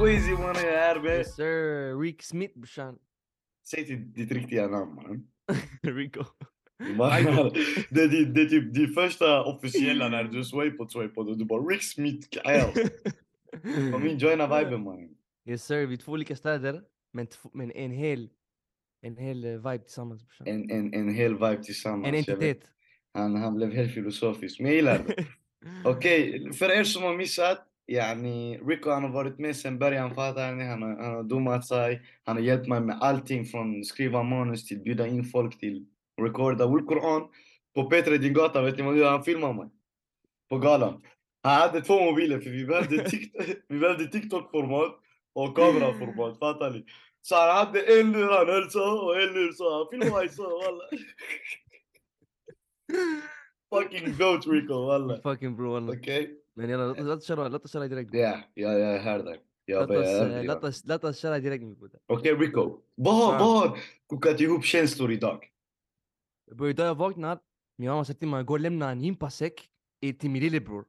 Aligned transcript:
Swayze 0.00 0.30
mannen 0.30 0.64
jag 0.64 0.90
är 0.90 1.00
med. 1.00 1.18
Yes 1.18 1.34
sir, 1.34 2.00
Rick 2.00 2.22
Smith 2.22 2.58
brorsan. 2.58 2.98
Säg 3.70 3.86
till 3.86 4.12
ditt 4.12 4.32
riktiga 4.32 4.68
namn 4.68 4.94
mannen. 4.94 5.26
Rico. 5.82 6.24
Man, 6.78 7.24
det, 7.90 8.02
är 8.02 8.34
det 8.34 8.40
är 8.40 8.46
typ 8.48 8.74
din 8.74 8.94
första 8.94 9.44
officiella 9.44 10.08
när 10.08 10.24
du 10.24 10.44
sway 10.44 10.70
på 10.70 10.88
sway 10.88 11.08
på 11.08 11.20
och 11.20 11.38
du 11.38 11.44
bara 11.44 11.62
Rick 11.62 11.82
Smith 11.82 12.28
Kyle. 12.30 12.88
Kom 13.92 14.06
in, 14.06 14.18
joina 14.18 14.58
viben 14.58 14.82
mannen. 14.82 15.10
Yes 15.48 15.64
sir, 15.64 15.86
vi 15.86 15.94
är 15.94 15.98
två 15.98 16.12
olika 16.12 16.36
städer. 16.36 16.82
Men, 17.12 17.26
men 17.52 17.70
en 17.72 17.90
hel, 17.90 18.30
en 19.02 19.16
hel 19.16 19.44
eh, 19.44 19.50
vibe 19.50 19.78
tillsammans 19.78 20.22
brorsan. 20.24 20.46
En, 20.46 20.70
en, 20.70 20.94
en 20.94 21.14
hel 21.14 21.34
vibe 21.34 21.62
tillsammans. 21.64 22.08
En 22.08 22.14
entitet. 22.14 22.60
Han, 23.14 23.36
han 23.36 23.54
blev 23.54 23.72
helt 23.72 23.94
filosofisk, 23.94 24.60
men 24.60 24.66
jag 24.66 24.76
gillar 24.76 24.98
det. 24.98 25.26
Okej, 25.84 26.52
för 26.52 26.70
er 26.70 26.84
som 26.84 27.02
har 27.02 27.16
missat, 27.16 27.69
yani, 27.90 28.58
Rico 28.58 28.90
han 28.90 29.02
har 29.02 29.10
varit 29.10 29.38
med 29.38 29.56
sen 29.56 29.78
början, 29.78 30.14
fattar 30.14 30.52
ni? 30.52 30.64
Han 30.64 30.82
har, 30.82 30.96
han 31.02 31.14
har 31.14 31.22
domat 31.22 31.66
sig, 31.66 32.02
han 32.24 32.36
har 32.36 32.42
hjälpt 32.42 32.68
mig 32.68 32.80
med 32.80 32.98
allting 33.00 33.44
från 33.44 33.84
skriva 33.84 34.22
manus 34.22 34.66
till 34.66 34.78
bjuda 34.78 35.06
in 35.06 35.24
folk 35.24 35.58
till 35.58 35.86
recorda 36.22 36.64
Ul 36.64 36.86
Quran. 36.86 37.28
På 37.74 37.84
Petre 37.90 38.18
din 38.18 38.34
gata, 38.34 38.62
vet 38.62 38.76
ni 38.78 38.82
vad 38.82 39.12
han 39.12 39.24
filmade 39.24 39.54
mig. 39.54 39.68
På 40.48 40.58
galan. 40.58 41.02
Han 41.42 41.60
hade 41.60 41.80
två 41.80 42.04
mobiler 42.04 42.40
för 42.40 42.50
vi 42.50 42.66
behövde, 42.66 42.96
Tik- 43.04 43.56
vi 43.68 43.78
behövde 43.78 44.06
TikTok-format 44.06 44.92
och 45.32 45.56
kameraformat, 45.56 46.38
fattar 46.38 46.70
ni? 46.70 46.84
Så 47.22 47.34
han 47.34 47.66
hade 47.66 47.80
en 48.00 48.12
lur 48.12 48.28
han 48.32 48.46
höll 48.46 48.70
så 48.70 49.06
och 49.06 49.22
en 49.22 49.32
lur 49.32 49.52
så, 49.52 49.78
han 49.78 49.86
filmade 49.90 50.22
mig 50.22 50.28
så 50.28 50.42
walla. 50.42 50.84
Fucking 53.74 54.16
goat 54.18 54.46
Rico 54.46 54.86
walla. 54.86 55.20
Fucking 55.22 55.56
bro 55.56 55.72
wallah. 55.72 55.96
Okej? 55.96 56.39
Men 56.54 56.80
oss 57.10 57.26
köra, 57.26 57.48
låt 57.48 57.64
oss 57.64 57.72
köra 57.72 57.88
direkt. 57.88 58.14
Ja, 58.14 58.40
ja, 58.54 58.72
jag 58.72 59.24
där. 59.24 59.40
Jag 59.64 59.88
Låt 60.84 61.04
oss 61.04 61.18
köra 61.18 61.38
direkt 61.38 61.64
min 61.64 61.74
broder. 61.74 62.00
Okej 62.06 62.34
Rico, 62.34 62.80
vad 62.94 63.14
har, 63.14 63.38
vad 63.38 63.58
har 63.58 63.78
kokat 64.06 64.40
ihop 64.40 64.64
känslor 64.64 65.12
idag? 65.12 65.50
Bror 66.50 66.70
idag 66.70 66.86
jag 66.86 66.94
vaknar, 66.94 67.38
min 67.76 67.88
mamma 67.88 68.04
sa 68.04 68.12
till 68.12 68.28
mig 68.28 68.44
gå 68.44 68.52
och 68.52 68.60
lämna 68.60 68.90
en 68.90 69.00
gympasäck 69.00 69.68
till 70.00 70.30
min 70.30 70.42
lillebror. 70.42 70.84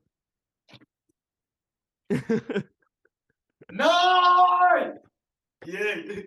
Nej! 3.72 5.02
Yeah. 5.68 6.24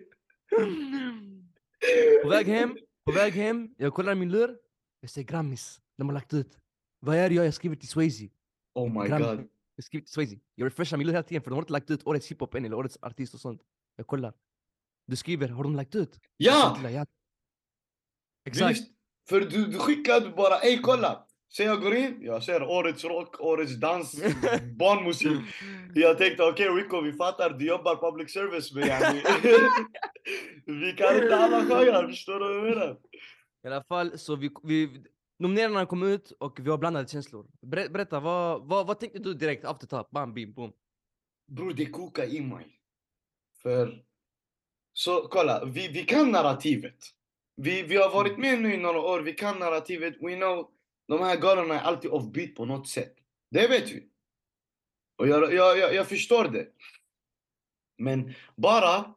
på 2.23 2.29
väg 2.29 2.47
hem, 2.47 2.77
på 3.05 3.11
väg 3.11 3.33
hem, 3.33 3.75
jag 3.77 3.93
kollar 3.93 4.15
min 4.15 4.31
lur. 4.31 4.57
Jag 4.99 5.09
ser 5.09 5.21
Grammis, 5.21 5.81
de 5.97 6.07
har 6.07 6.13
lagt 6.13 6.33
ut. 6.33 6.57
Vad 6.99 7.15
är 7.15 7.29
det 7.29 7.35
jag? 7.35 7.45
Jag 7.45 7.53
skriver 7.53 7.75
till 7.75 7.89
Swayze. 7.89 8.29
Oh 8.75 9.01
my 9.01 9.07
Grammy. 9.07 9.25
god. 9.25 9.49
Till 9.91 10.07
Swayze. 10.07 10.35
Jag 10.55 10.65
refreshar 10.65 10.97
min 10.97 11.07
lur 11.07 11.13
hela 11.13 11.23
tiden 11.23 11.43
för 11.43 11.49
de 11.49 11.55
har 11.55 11.61
inte 11.61 11.73
lagt 11.73 11.91
ut 11.91 12.07
årets 12.07 12.31
hiphop 12.31 12.55
än 12.55 12.65
eller 12.65 12.77
årets 12.77 12.97
artist 13.01 13.33
och 13.33 13.39
sånt. 13.39 13.61
Jag 13.95 14.07
kollar. 14.07 14.33
Du 15.07 15.15
skriver, 15.15 15.49
har 15.49 15.63
de 15.63 15.75
lagt 15.75 15.95
ut? 15.95 16.19
Ja! 16.37 16.79
ja. 16.89 17.05
Exakt. 18.45 18.71
Visst! 18.71 18.91
För 19.29 19.41
du, 19.41 19.65
du 19.65 19.79
skickade 19.79 20.29
bara, 20.29 20.59
ey 20.59 20.81
kolla! 20.81 21.27
Så 21.47 21.63
jag 21.63 21.81
går 21.81 21.95
in, 21.95 22.17
jag 22.21 22.43
ser 22.43 22.63
årets 22.63 23.03
rock, 23.03 23.41
årets 23.41 23.75
dans, 23.75 24.15
barnmusik. 24.79 25.39
Jag 25.95 26.17
tänkte 26.17 26.43
okej 26.43 26.67
Rico, 26.69 27.01
vi 27.01 27.13
fattar, 27.13 27.49
du 27.49 27.67
jobbar 27.67 27.95
public 27.95 28.33
service 28.33 28.73
men 28.73 28.87
yani. 28.87 29.21
vi 30.81 30.93
kan 30.93 31.15
inte 31.15 31.35
alla 31.35 31.65
genrer, 31.65 32.07
förstår 32.07 32.39
du 32.39 32.45
vad 32.45 32.57
jag 32.57 32.63
menar? 32.63 32.97
I 33.63 33.67
alla 33.67 33.83
fall, 33.83 34.17
så 34.19 34.35
vi, 34.35 34.51
vi, 34.63 35.03
nomineringarna 35.37 35.85
kom 35.85 36.03
ut 36.03 36.31
och 36.31 36.59
vi 36.59 36.69
har 36.69 36.77
blandade 36.77 37.07
känslor. 37.07 37.47
Ber, 37.61 37.89
berätta, 37.89 38.19
vad, 38.19 38.67
vad, 38.67 38.87
vad 38.87 38.99
tänkte 38.99 39.19
du 39.19 39.33
direkt 39.33 39.65
after 39.65 39.87
top? 39.87 40.11
Bam, 40.11 40.33
bim, 40.33 40.53
boom. 40.53 40.73
Bror 41.51 41.73
det 41.73 41.85
kokar 41.85 42.33
i 42.33 42.41
mig. 42.41 42.79
För, 43.61 44.03
så 44.93 45.27
kolla, 45.27 45.65
vi, 45.65 45.87
vi 45.87 46.03
kan 46.03 46.31
narrativet. 46.31 47.05
Vi, 47.55 47.83
vi 47.83 47.97
har 47.97 48.13
varit 48.13 48.37
med 48.37 48.61
nu 48.61 48.73
i 48.73 48.77
några 48.77 48.99
år, 48.99 49.19
vi 49.19 49.33
kan 49.33 49.59
narrativet. 49.59 50.13
We 50.21 50.35
know, 50.35 50.71
de 51.07 51.19
här 51.21 51.37
galorna 51.37 51.79
är 51.79 51.83
alltid 51.83 52.11
offbeat 52.11 52.55
på 52.55 52.65
något 52.65 52.87
sätt. 52.87 53.15
Det 53.51 53.67
vet 53.67 53.91
vi. 53.91 54.09
Och 55.17 55.27
jag, 55.27 55.53
jag, 55.53 55.77
jag, 55.77 55.95
jag 55.95 56.07
förstår 56.07 56.47
det. 56.47 56.67
Men 57.97 58.33
bara 58.55 59.14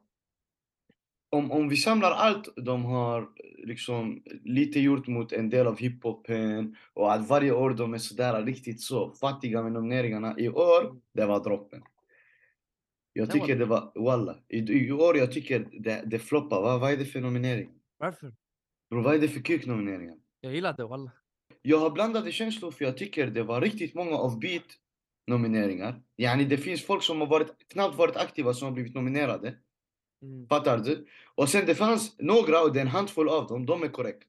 om, 1.29 1.51
om 1.51 1.69
vi 1.69 1.77
samlar 1.77 2.11
allt 2.11 2.49
de 2.55 2.85
har 2.85 3.29
liksom 3.57 4.23
lite 4.43 4.79
gjort 4.79 5.07
mot 5.07 5.31
en 5.31 5.49
del 5.49 5.67
av 5.67 5.79
hiphopen 5.79 6.75
och 6.93 7.13
att 7.13 7.29
varje 7.29 7.51
år 7.51 7.73
de 7.73 7.93
är 7.93 7.97
sådär 7.97 8.43
riktigt 8.43 8.81
så 8.81 9.11
fattiga 9.11 9.63
med 9.63 9.71
nomineringarna. 9.71 10.35
I 10.37 10.49
år, 10.49 10.95
det 11.13 11.25
var 11.25 11.43
droppen. 11.43 11.81
Jag 13.13 13.31
tycker 13.31 13.55
det 13.55 13.65
var, 13.65 13.91
walla. 13.95 14.37
I, 14.47 14.57
I 14.57 14.91
år 14.91 15.17
jag 15.17 15.31
tycker 15.31 15.67
det, 15.71 16.03
det 16.05 16.19
floppar. 16.19 16.61
Vad, 16.61 16.79
vad 16.79 16.91
är 16.91 16.97
det 16.97 17.05
för 17.05 17.21
nominering? 17.21 17.69
Varför? 17.97 18.33
Bro, 18.89 19.01
vad 19.01 19.15
är 19.15 19.19
det 19.19 19.27
för 19.27 19.41
kuk-nomineringar? 19.41 20.17
Jag 20.41 20.53
gillar 20.55 20.73
det 20.73 20.85
walla. 20.85 21.11
Jag 21.61 21.77
har 21.77 21.89
blandade 21.89 22.31
känslor 22.31 22.71
för 22.71 22.85
jag 22.85 22.97
tycker 22.97 23.27
det 23.27 23.43
var 23.43 23.61
riktigt 23.61 23.93
många 23.93 24.17
offbeat 24.17 24.63
nomineringar. 25.27 26.01
Yani 26.17 26.45
det 26.45 26.57
finns 26.57 26.85
folk 26.85 27.03
som 27.03 27.21
har 27.21 27.27
varit, 27.27 27.67
knappt 27.73 27.97
varit 27.97 28.15
aktiva 28.15 28.53
som 28.53 28.65
har 28.65 28.73
blivit 28.73 28.95
nominerade. 28.95 29.55
Mm. 30.21 30.47
Fattar 30.47 30.77
du? 30.77 31.05
Och 31.35 31.49
sen 31.49 31.65
det 31.65 31.75
fanns 31.75 32.15
några, 32.19 32.61
och 32.61 32.73
det 32.73 32.79
är 32.79 32.81
en 32.81 32.87
handfull 32.87 33.29
av 33.29 33.47
dem, 33.47 33.65
de 33.65 33.83
är 33.83 33.87
korrekt. 33.87 34.23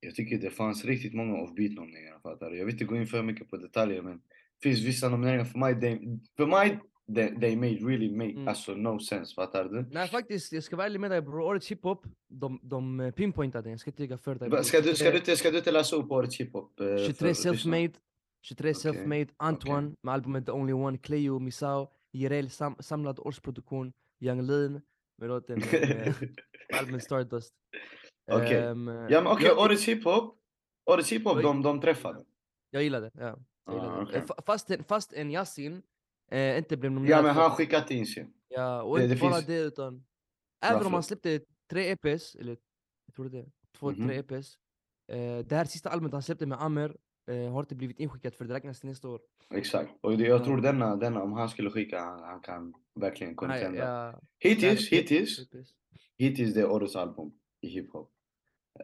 Jag 0.00 0.14
tycker 0.14 0.38
det 0.38 0.50
fanns 0.50 0.84
riktigt 0.84 1.14
många 1.14 1.36
offbeat 1.42 1.72
nomineringar, 1.72 2.18
fattar 2.22 2.50
du? 2.50 2.58
Jag 2.58 2.64
vill 2.64 2.74
inte 2.74 2.84
gå 2.84 2.96
in 2.96 3.06
för 3.06 3.22
mycket 3.22 3.50
på 3.50 3.56
detaljer 3.56 4.02
men 4.02 4.12
det 4.16 4.62
finns 4.62 4.78
vissa 4.80 5.08
nomineringar 5.08 5.44
för 5.44 5.58
mig, 5.58 5.80
they, 5.80 5.98
för 6.36 6.46
mig 6.46 6.80
they, 7.14 7.40
they 7.40 7.56
made 7.56 7.72
really 7.90 8.10
make 8.16 8.30
Mm. 8.30 8.48
alltså 8.48 8.74
no 8.74 8.98
sense, 8.98 9.34
fattar 9.34 9.64
du? 9.64 9.84
Nej 9.92 10.08
faktiskt, 10.08 10.52
jag 10.52 10.64
ska 10.64 10.76
vara 10.76 10.86
ärlig 10.86 11.00
med 11.00 11.10
dig 11.10 11.22
bror. 11.22 11.40
Årets 11.40 11.70
hiphop, 11.70 12.06
de, 12.28 12.60
de 12.62 13.00
eh, 13.00 13.10
pinpointade. 13.10 13.70
Jag 13.70 13.80
ska 13.80 13.90
inte 13.90 14.02
ljuga 14.02 14.18
för 14.18 14.34
dig. 14.34 14.64
Ska 14.64 14.80
du, 14.80 14.94
ska, 14.94 15.04
du 15.10 15.12
23 15.12 15.16
inte, 15.18 15.36
ska 15.36 15.50
du 15.50 15.58
inte 15.58 15.72
läsa 15.72 15.96
upp 15.96 16.10
årets 16.12 16.40
hiphop? 16.40 16.80
eh, 16.80 16.86
23 16.86 17.12
för 17.14 17.26
lyssnarna? 17.28 17.56
self-made, 17.56 17.92
23 18.42 18.70
Okej, 18.70 18.92
self-made, 18.92 19.28
Antoine 19.36 19.94
med 20.02 20.14
albumet 20.14 20.46
The 20.46 20.52
Only 20.52 20.72
One, 20.72 20.98
Cleo, 20.98 21.38
Misao, 21.38 21.88
Jireel 22.12 22.50
sam, 22.50 22.76
samlad 22.80 23.18
årsproduktion, 23.18 23.92
Young 24.20 24.42
Lean 24.42 24.80
med 25.20 25.28
låten 25.28 25.62
eh, 25.62 26.14
albumet 26.78 27.02
Stardust. 27.04 27.54
Okej. 28.32 28.52
Ja 28.62 28.74
men 28.74 29.26
okej, 29.26 29.46
jag, 29.46 29.58
årets 29.58 29.88
hiphop, 29.88 30.38
årets 30.90 31.12
hiphop 31.12 31.42
de, 31.42 31.62
de 31.62 31.80
träffade. 31.80 32.24
jag 32.70 32.82
gillar 32.82 33.00
det, 33.00 33.10
ja. 33.14 33.38
Jag 33.66 33.74
Ah, 33.76 33.96
det. 33.96 34.02
okej. 34.02 34.16
Eh, 34.16 34.24
fa- 34.24 34.42
Fast, 34.46 34.70
fast 34.88 35.12
en 35.12 35.30
Yasin 35.30 35.82
eh, 36.30 36.58
inte 36.58 36.76
blev 36.76 36.92
nominerad 36.92 37.18
Ja 37.18 37.22
men 37.22 37.34
han 37.34 37.50
skickat 37.50 37.90
in 37.90 38.06
sin. 38.06 38.32
Ja, 38.48 38.82
och 38.82 38.96
Det- 38.98 39.04
inte 39.04 39.14
det 39.14 39.20
bara 39.20 39.34
finns- 39.34 39.46
det 39.46 39.58
utan 39.60 40.04
även 40.64 40.86
om 40.86 40.92
han 40.94 41.02
släppte 41.02 41.40
tre 41.70 41.90
EPs, 41.90 42.34
eller 42.34 42.56
jag 43.06 43.14
tror 43.14 43.28
det, 43.28 43.46
två, 43.78 43.90
Mhm. 43.90 44.08
tre 44.08 44.16
EPs. 44.18 44.58
Eh, 45.12 45.38
det 45.38 45.56
här 45.56 45.64
sista 45.64 45.90
albumet 45.90 46.12
han 46.12 46.22
släppte 46.22 46.46
med 46.46 46.62
Amer 46.62 46.96
har 47.34 47.60
inte 47.60 47.74
blivit 47.74 47.98
inskickat 47.98 48.36
för 48.36 48.44
det 48.44 48.54
räknas 48.54 48.80
till 48.80 48.88
nästa 48.88 49.08
år. 49.08 49.20
Exakt. 49.54 49.90
Och 50.00 50.18
det, 50.18 50.24
jag 50.26 50.40
Ja. 50.40 50.44
tror 50.44 50.60
denna, 50.60 50.96
denna, 50.96 51.22
om 51.22 51.32
han 51.32 51.48
skulle 51.48 51.70
skicka, 51.70 52.00
han, 52.00 52.22
han 52.22 52.40
kan 52.40 52.74
verkligen 52.94 53.34
contenda. 53.36 53.78
ja, 53.78 54.20
Hittills, 54.38 54.90
nej, 54.90 55.00
hittills, 55.00 55.38
EPs. 55.54 55.74
hittills 56.18 56.54
det 56.54 56.60
är 56.60 56.70
årets 56.70 56.96
album 56.96 57.32
i 57.60 57.68
hiphop. 57.68 58.12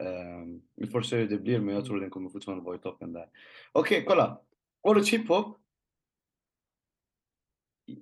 Ehm, 0.00 0.62
vi 0.74 0.86
får 0.86 1.00
se 1.02 1.16
hur 1.16 1.28
det 1.28 1.38
blir 1.38 1.60
men 1.60 1.74
jag 1.74 1.84
tror 1.84 2.00
den 2.00 2.10
kommer 2.10 2.30
fortfarande 2.30 2.64
vara 2.64 2.76
i 2.76 2.78
toppen 2.78 3.12
där. 3.12 3.28
Okej, 3.72 4.04
kolla. 4.08 4.40
Årets 4.82 5.12
hiphop. 5.12 5.56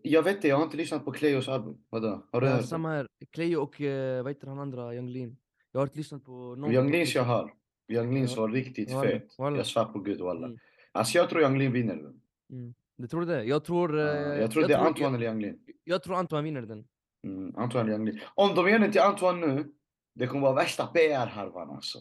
Jag 0.03 0.23
vet 0.23 0.43
det, 0.43 0.49
jag 0.49 0.57
har 0.57 0.65
inte 0.65 0.77
lyssnat 0.77 1.05
på 1.05 1.13
Cleos 1.13 1.49
album. 1.49 1.85
Vadå? 1.91 2.27
Har 2.33 2.41
du 2.41 2.47
Ja, 2.47 2.53
hört 2.55 2.65
samma 2.65 2.89
här, 2.89 3.07
Cleo 3.31 3.61
och 3.63 3.81
eh, 3.81 4.23
vad 4.23 4.31
heter 4.33 4.47
han 4.47 4.59
andra, 4.59 4.95
Young 4.95 5.09
Lean. 5.09 5.37
Jag 5.73 5.81
har 5.81 5.87
inte 5.87 5.97
lyssnat 5.99 6.25
på 6.25 6.55
någon. 6.55 6.73
Young 6.73 6.91
Leans 6.91 7.15
jag 7.15 7.23
har. 7.25 7.53
Young 7.89 8.17
Ja. 8.17 8.29
var 8.37 8.49
riktigt 8.49 8.93
Walla, 8.93 9.11
fet. 9.11 9.35
walla. 9.39 9.57
Jag 9.57 9.67
svär 9.67 9.85
på 9.85 9.99
gud 9.99 10.21
walla. 10.21 10.47
Mm. 10.47 10.59
Alltså 10.93 11.19
jag 11.19 11.31
tror 11.31 11.43
Young 11.43 11.59
Lean 11.59 11.73
vinner 11.73 11.97
den. 11.97 12.21
Mm. 12.53 12.75
Du 12.97 13.09
tror 13.09 13.25
det? 13.27 13.45
Jag 13.45 13.65
tror... 13.65 13.99
Ja, 13.99 14.35
jag 14.35 14.51
tror 14.51 14.69
det 14.69 14.75
är 14.75 14.79
Antoine 14.79 15.13
jag, 15.13 15.15
eller 15.15 15.27
Young 15.27 15.41
Lean. 15.41 15.59
jag 15.85 16.03
tror 16.03 16.17
Antoine 16.17 16.45
vinner 16.45 16.63
den. 16.63 16.89
Mm, 17.27 17.57
Antoine 17.57 17.89
Young 17.89 18.05
Lean. 18.05 18.19
Om 18.35 18.55
de 18.55 18.69
ger 18.69 18.79
den 18.79 18.93
till 18.93 19.01
Antoine 19.01 19.41
nu, 19.41 19.73
det 20.15 20.27
kommer 20.27 20.43
vara 20.43 20.55
värsta 20.55 20.87
PR-harvan 20.87 21.71
alltså. 21.71 21.99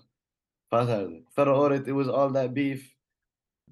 Fattar 0.69 1.01
du? 1.09 1.25
Förra 1.35 1.59
året, 1.59 1.87
it 1.87 1.93
was 1.93 2.07
all 2.09 2.33
that 2.33 2.53
beef. 2.53 2.81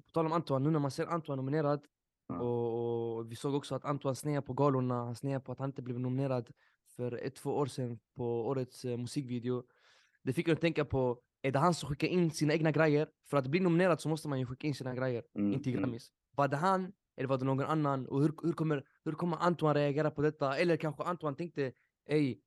På 0.06 0.10
tal 0.12 0.26
om 0.26 0.32
Antoine, 0.32 0.62
nu 0.64 0.70
när 0.70 0.78
man 0.78 0.90
ser 0.90 1.06
Antoine 1.06 1.36
nominerad 1.36 1.80
Ja. 2.28 2.40
och, 2.40 3.16
och 3.18 3.30
vi 3.32 3.36
såg 3.36 3.54
också 3.54 3.74
att 3.74 3.84
Antoine 3.84 4.16
snear 4.16 4.40
på 4.40 4.52
galorna, 4.52 4.94
han 4.94 5.16
snear 5.16 5.40
på 5.40 5.52
att 5.52 5.58
han 5.58 5.68
inte 5.68 5.82
blev 5.82 6.00
nominerad 6.00 6.50
för 6.96 7.12
ett, 7.12 7.34
två 7.34 7.50
år 7.50 7.66
sedan 7.66 7.98
på 8.16 8.46
årets 8.46 8.84
eh, 8.84 8.96
musikvideo. 8.96 9.62
Det 10.22 10.32
fick 10.32 10.48
en 10.48 10.54
att 10.54 10.60
tänka 10.60 10.84
på, 10.84 11.18
är 11.42 11.52
det 11.52 11.58
han 11.58 11.74
som 11.74 11.88
skickar 11.88 12.08
in 12.08 12.30
sina 12.30 12.52
egna 12.52 12.70
grejer? 12.70 13.08
För 13.30 13.36
att 13.36 13.46
bli 13.46 13.60
nominerad 13.60 14.00
så 14.00 14.08
måste 14.08 14.28
man 14.28 14.38
ju 14.40 14.46
skicka 14.46 14.66
in 14.66 14.74
sina 14.74 14.94
grejer, 14.94 15.22
Mm, 15.34 15.52
inte 15.52 15.70
mm. 15.70 15.80
Grammis. 15.82 16.12
Var 16.36 16.48
det 16.48 16.56
han 16.56 16.92
eller 17.16 17.28
var 17.28 17.38
det 17.38 17.44
någon 17.44 17.64
annan? 17.66 18.06
Och 18.06 18.22
hur, 18.22 18.32
hur, 18.42 18.52
kommer, 18.52 18.84
hur 19.04 19.12
kommer 19.12 19.36
Antoine 19.36 19.74
reagera 19.74 20.10
på 20.10 20.22
detta? 20.22 20.56
Eller 20.56 20.76
kanske 20.76 21.02
Antoine 21.02 21.36
tänkte, 21.36 21.72
ey 22.08 22.38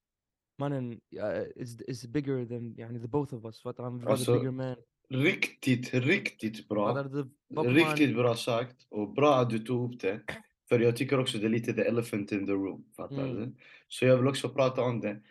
mannen, 0.58 1.00
ja, 1.10 1.24
it's, 1.34 1.82
it's 1.88 2.08
bigger 2.08 2.46
than 2.46 2.76
yani, 2.78 3.02
the 3.02 3.08
both 3.08 3.34
of 3.34 3.46
us. 3.46 3.62
För 3.62 3.70
att 3.70 3.78
han 3.78 4.00
var 4.00 4.12
Alltså, 4.12 4.34
the 4.34 4.40
bigger 4.40 4.52
man. 4.52 4.76
Riktigt, 5.10 5.94
riktigt 5.94 6.68
bra. 6.68 7.04
Riktigt 7.64 8.16
bra 8.16 8.36
sagt 8.36 8.76
och 8.90 9.14
bra 9.14 9.36
att 9.36 9.50
du 9.50 9.60
tog 9.60 9.94
upp 9.94 10.02
det. 10.02 10.22
För 10.70 10.80
jag 10.80 10.96
tycker 10.98 11.20
också 11.20 11.38
det 11.38 11.46
är 11.46 11.50
lite 11.50 11.74
the 11.74 11.82
elephant 11.82 12.32
in 12.32 12.46
the 12.46 12.52
room. 12.52 12.86
Fattar 12.98 13.24
Mm. 13.24 13.36
du? 13.36 13.56
Så 13.88 14.06
jag 14.06 14.18
vill 14.18 14.28
också 14.28 14.50
prata 14.50 14.82
om 14.82 15.00
det. 15.00 15.22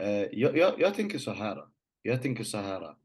Eh, 0.00 0.08
jag, 0.32 0.56
jag, 0.56 0.74
jag 0.78 0.94
tänker 0.94 1.18
så 1.18 1.30
här. 1.30 1.64
Jag 2.02 2.22
tänker 2.22 2.44
så 2.44 2.58
här. 2.58 2.96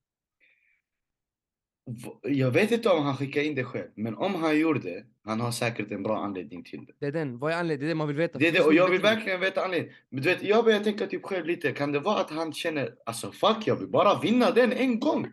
Jag 2.21 2.51
vet 2.51 2.71
inte 2.71 2.89
om 2.89 3.03
han 3.03 3.17
skickade 3.17 3.45
in 3.45 3.55
det 3.55 3.63
själv, 3.63 3.89
men 3.95 4.15
om 4.15 4.35
han 4.35 4.59
gjorde 4.59 5.03
han 5.23 5.39
har 5.41 5.51
säkert 5.51 5.91
en 5.91 6.03
bra 6.03 6.17
anledning 6.17 6.63
till 6.63 6.85
det. 6.85 6.93
Det 6.99 7.05
är 7.05 7.11
den, 7.11 7.39
vad 7.39 7.51
är 7.51 7.55
anledningen? 7.57 7.79
Det 7.79 7.85
är 7.85 7.89
det 7.89 7.95
man 7.95 8.07
vill 8.07 8.17
veta. 8.17 8.39
Det 8.39 8.47
är 8.47 8.51
det, 8.51 8.61
och 8.61 8.73
jag 8.73 8.89
vill 8.89 9.01
verkligen 9.01 9.39
veta 9.39 9.63
anledningen. 9.65 9.95
Men 10.09 10.21
du 10.23 10.29
vet, 10.29 10.43
jag 10.43 10.65
börjar 10.65 10.79
tänka 10.79 11.07
typ 11.07 11.23
själv 11.25 11.45
lite, 11.45 11.71
kan 11.71 11.91
det 11.91 11.99
vara 11.99 12.19
att 12.19 12.29
han 12.29 12.53
känner, 12.53 12.95
alltså 13.05 13.31
fuck 13.31 13.57
jag 13.67 13.75
vill 13.75 13.87
bara 13.87 14.19
vinna 14.19 14.51
den 14.51 14.71
en 14.73 14.99
gång. 14.99 15.27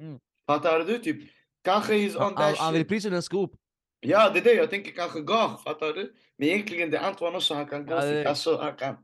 Mm. 0.00 0.18
Fattar 0.46 0.84
du? 0.84 0.98
Typ, 0.98 1.16
kanske 1.64 1.92
he's 1.94 2.26
on 2.26 2.34
that 2.34 2.44
han, 2.44 2.54
han 2.58 2.72
vill 2.72 2.82
shit. 2.82 2.88
priset 2.88 3.24
ska 3.24 3.38
upp. 3.42 3.52
Ja, 4.00 4.30
det 4.30 4.38
är 4.38 4.44
det 4.44 4.52
jag 4.52 4.70
tänker 4.70 4.92
kanske 4.92 5.20
gage, 5.20 5.62
fattar 5.64 5.92
du? 5.92 6.12
Men 6.36 6.48
egentligen 6.48 6.90
det 6.90 6.96
är 6.96 7.08
Antoine 7.08 7.34
också, 7.36 7.54
han 7.54 7.66
kan 7.66 7.86
gå 7.86 7.94
Ja, 7.94 8.04
det- 8.04 8.28
alltså, 8.28 8.56
han 8.56 8.72
kan, 8.76 8.96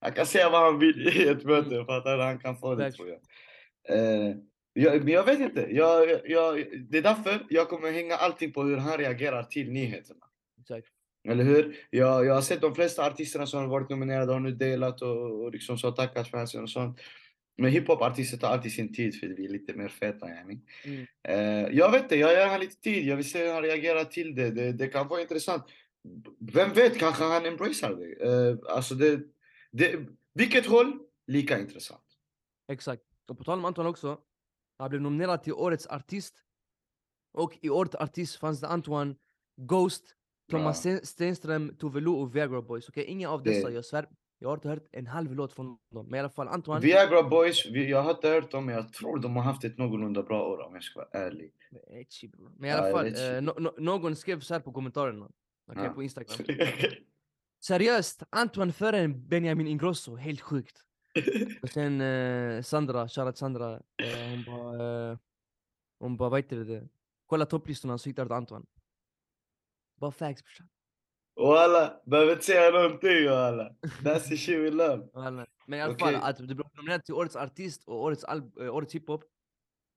han 0.00 0.12
kan 0.12 0.26
säga 0.26 0.50
vad 0.50 0.60
han 0.60 0.78
vill 0.78 1.08
i 1.08 1.28
ett 1.28 1.44
möte, 1.44 1.84
fattar 1.84 2.16
du? 2.16 2.22
Han 2.22 2.38
kan 2.38 2.56
få 2.56 2.74
det 2.74 2.92
tror 2.92 3.08
jag. 3.08 3.18
Eh, 3.98 4.36
jag. 4.82 5.04
Men 5.04 5.14
jag 5.14 5.24
vet 5.24 5.40
inte, 5.40 5.66
jag, 5.70 6.20
jag, 6.24 6.64
det 6.90 6.98
är 6.98 7.02
därför 7.02 7.46
jag 7.48 7.68
kommer 7.68 7.92
hänga 7.92 8.14
allting 8.14 8.52
på 8.52 8.62
hur 8.62 8.76
han 8.76 8.98
reagerar 8.98 9.42
till 9.42 9.70
nyheterna. 9.70 10.24
Exakt. 10.60 10.88
Eller 11.28 11.44
hur? 11.44 11.76
Jag, 11.90 12.26
jag 12.26 12.34
har 12.34 12.42
sett 12.42 12.60
de 12.60 12.74
flesta 12.74 13.06
artisterna 13.06 13.46
som 13.46 13.60
har 13.60 13.66
varit 13.66 13.90
nominerade 13.90 14.32
har 14.32 14.40
nu 14.40 14.50
delat 14.50 15.02
och, 15.02 15.42
och 15.42 15.52
liksom 15.52 15.78
så 15.78 15.92
tackat 15.92 16.30
fansen 16.30 16.62
och 16.62 16.70
sånt. 16.70 17.00
Men 17.56 17.70
hiphop-artister 17.70 18.36
tar 18.36 18.48
alltid 18.48 18.72
sin 18.72 18.94
tid 18.94 19.20
för 19.20 19.26
vi 19.26 19.44
är 19.44 19.48
lite 19.48 19.74
mer 19.74 19.88
feta 19.88 20.28
yani. 20.28 20.60
Mm. 20.84 21.06
Eh, 21.28 21.76
jag 21.76 21.90
vet 21.90 22.02
inte, 22.02 22.16
jag 22.16 22.32
ger 22.32 22.46
han 22.46 22.60
lite 22.60 22.80
tid. 22.80 23.06
Jag 23.06 23.16
vill 23.16 23.30
se 23.30 23.44
hur 23.44 23.52
han 23.52 23.62
reagerar 23.62 24.04
till 24.04 24.34
det. 24.34 24.50
Det, 24.50 24.72
det 24.72 24.86
kan 24.86 25.08
vara 25.08 25.20
intressant. 25.20 25.64
Vem 26.52 26.72
vet, 26.72 26.98
kanske 26.98 27.24
han 27.24 27.46
embracear 27.46 27.94
det. 27.94 28.26
Eh, 28.26 28.76
alltså 28.76 28.94
det, 28.94 29.20
det. 29.70 30.06
Vilket 30.34 30.66
håll? 30.66 30.98
Lika 31.26 31.58
intressant. 31.58 32.04
Exakt. 32.72 33.02
Och 33.28 33.38
på 33.38 33.44
tal 33.44 33.58
om 33.58 33.64
Anton 33.64 33.86
också. 33.86 34.18
Han 34.78 34.90
blev 34.90 35.02
nominerad 35.02 35.42
till 35.42 35.52
Årets 35.52 35.86
Artist. 35.86 36.34
Och 37.32 37.58
i 37.62 37.70
Årets 37.70 37.94
Artist 37.94 38.36
fanns 38.36 38.60
det 38.60 38.68
Antoine, 38.68 39.16
Ghost, 39.60 40.14
Thomas 40.50 40.80
Sten- 40.84 41.04
Stenström, 41.06 41.76
Tove 41.78 42.00
Lo 42.00 42.14
och 42.20 42.36
Viagra 42.36 42.62
Boys. 42.62 42.88
Okej, 42.88 43.04
ingen 43.04 43.30
av 43.30 43.42
Det- 43.42 43.50
dessa, 43.50 43.70
jag 43.70 43.84
svär. 43.84 44.08
Jag 44.40 44.48
har 44.48 44.54
inte 44.54 44.68
hört 44.68 44.86
en 44.92 45.06
halv 45.06 45.34
låt 45.34 45.52
från 45.52 45.66
dem. 45.90 46.06
Men 46.06 46.14
i 46.14 46.18
alla 46.18 46.30
fall 46.30 46.48
Antoine. 46.48 46.80
Viagra 46.80 47.22
Boys, 47.22 47.66
jag 47.66 48.02
har 48.02 48.10
inte 48.10 48.28
hört 48.28 48.50
dem 48.50 48.66
men 48.66 48.74
jag 48.74 48.92
tror 48.92 49.18
de 49.18 49.36
har 49.36 49.42
haft 49.42 49.64
ett 49.64 49.78
någorlunda 49.78 50.22
bra 50.22 50.48
år 50.48 50.60
om 50.66 50.74
jag 50.74 50.82
ska 50.82 50.98
vara 51.00 51.08
ärlig. 51.26 51.52
Etchi. 52.00 52.30
Men 52.58 52.64
i 52.64 52.72
Ja, 52.72 52.76
alla 52.78 52.90
fall, 52.90 53.06
eh, 53.06 53.42
no, 53.42 53.60
no, 53.60 53.74
någon 53.78 54.16
skrev 54.16 54.40
så 54.40 54.54
här 54.54 54.60
på 54.60 54.72
kommentarerna. 54.72 55.30
Okej, 55.70 55.84
Ja. 55.84 55.92
på 55.92 56.02
Instagram. 56.02 56.36
Seriöst, 57.60 58.22
Antoine 58.30 58.72
före 58.72 59.08
Benjamin 59.08 59.66
Ingrosso, 59.66 60.16
helt 60.16 60.40
sjukt. 60.40 60.84
Sen 61.72 62.00
eh, 62.00 62.62
Sandra, 62.62 63.08
shoutout 63.08 63.36
Sandra, 63.38 63.74
eh, 64.02 64.44
hon 64.46 64.80
eh, 64.80 65.18
hon 66.00 66.16
bara, 66.16 66.28
vad 66.28 66.38
heter 66.38 66.56
det? 66.56 66.88
Kolla 67.26 67.46
topplistorna 67.46 67.98
så 67.98 68.08
hittar 68.08 68.24
du 68.24 68.34
Antoine. 68.34 68.66
Bara 70.00 70.10
facts 70.10 70.42
brorsan. 70.42 70.68
Walla, 71.36 72.00
behöver 72.06 72.32
inte 72.32 72.44
säga 72.44 72.70
någonting 72.70 73.28
walla. 73.28 73.74
That's 74.02 74.28
the 74.28 74.36
shit 74.36 74.58
we 74.58 74.70
love. 74.70 75.08
Walla. 75.14 75.46
Men 75.66 75.78
i 75.78 75.82
alla 75.82 75.98
fall, 75.98 76.14
att 76.14 76.36
du 76.36 76.54
blev 76.54 76.66
nominerad 76.76 77.04
till 77.04 77.14
Årets 77.14 77.36
Artist 77.36 77.84
och 77.84 78.02
Årets, 78.02 78.24
årets 78.56 78.94
Hiphop. 78.94 79.24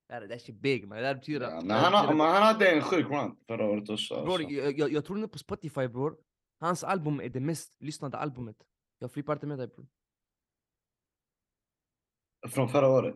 Det 0.08 0.16
är 0.50 0.52
big 0.54 0.88
man, 0.88 0.98
det 0.98 1.16
betyder... 1.16 1.50
Ja, 1.50 1.62
men 1.62 1.72
han, 1.72 1.94
har, 1.94 2.02
betyder- 2.02 2.18
men 2.18 2.28
han 2.34 2.44
hade 2.44 2.70
en 2.70 2.82
sjuk 2.82 3.06
run 3.10 3.36
förra 3.48 3.66
året 3.66 3.90
också. 3.90 4.14
Bror, 4.26 4.34
Alltså. 4.34 4.50
jag, 4.50 4.80
jag, 4.80 4.92
jag 4.92 5.06
tror 5.06 5.18
nu 5.18 5.28
på 5.28 5.38
Spotify 5.38 5.88
bror. 5.88 6.18
Hans 6.60 6.84
album 6.84 7.20
är 7.22 7.30
det 7.30 7.40
mest 7.40 7.82
lyssnade 7.82 8.18
albumet. 8.18 8.56
Jag 9.00 9.12
flippar 9.12 9.34
inte 9.34 9.48
med 9.48 9.58
dig 9.58 9.68
bror. 9.68 9.88
Från 12.50 12.70
förra 12.70 12.88
året. 12.90 13.16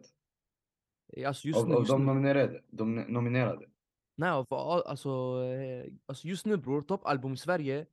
Alltså 1.25 1.48
just 1.48 1.60
Av, 1.60 1.68
nu, 1.69 1.74
av 1.75 1.81
just 1.81 1.92
de 1.92 2.00
nu. 2.06 2.06
nominerade. 2.13 2.62
De 2.68 2.95
nominerade. 2.95 3.66
Nej, 4.16 4.30
av 4.30 4.54
all- 4.54 4.83
alltså, 4.83 5.10
eh, 5.44 5.94
alltså 6.06 6.27
just 6.27 6.45
nu 6.45 6.57
bror, 6.57 6.81
toppalbum 6.81 7.33
i 7.33 7.38
Sverige. 7.38 7.86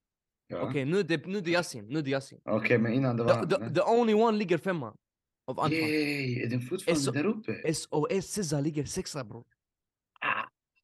Ja. 0.46 0.69
Okej, 0.69 0.84
nu, 0.84 0.99
är 0.99 1.02
det- 1.02 1.26
nu 1.26 1.38
är 1.38 1.43
det 1.43 1.50
Yasin, 1.50 1.87
nu 1.88 1.99
är 1.99 2.02
det 2.02 2.11
Yasin. 2.11 2.40
Okej, 2.44 2.79
men 2.79 2.93
innan 2.93 3.17
det 3.17 3.25
var 3.25 3.46
The, 3.46 3.56
the, 3.69 3.75
the 3.75 3.81
only 3.82 4.14
one 4.14 4.38
ligger 4.38 4.58
femma. 4.58 4.96
Av 5.44 5.61
Antoine. 5.61 5.82
Yay, 5.82 6.43
är 6.43 6.50
den 6.50 6.61
fortfarande 6.62 7.00
Så- 7.00 7.12
där 7.12 7.25
uppe? 7.26 7.75
SOS 7.75 8.25
SZA 8.26 8.61
ligger 8.61 8.84
sexa 8.84 9.25
bror. 9.25 9.44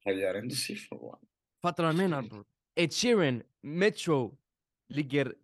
Jag 0.03 0.15
gör 0.15 0.35
ändå 0.35 0.55
siffror. 0.55 1.19
Fattar 1.61 1.83
du 1.83 1.87
vad 1.87 1.93
jag 2.03 2.09
menar 2.09 2.21
bror? 2.29 2.45
Ed 2.75 2.93
Sheeran, 2.93 3.43
Metro 3.61 4.37
ligger 4.89 5.35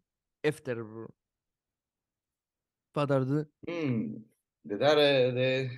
efter 0.44 0.76
bror. 0.76 1.12
Fattar 2.94 3.20
du? 3.20 3.46
Mm. 3.68 4.24
Det 4.66 4.78
där 4.78 4.98
är, 4.98 5.32
det 5.32 5.44
är 5.46 5.70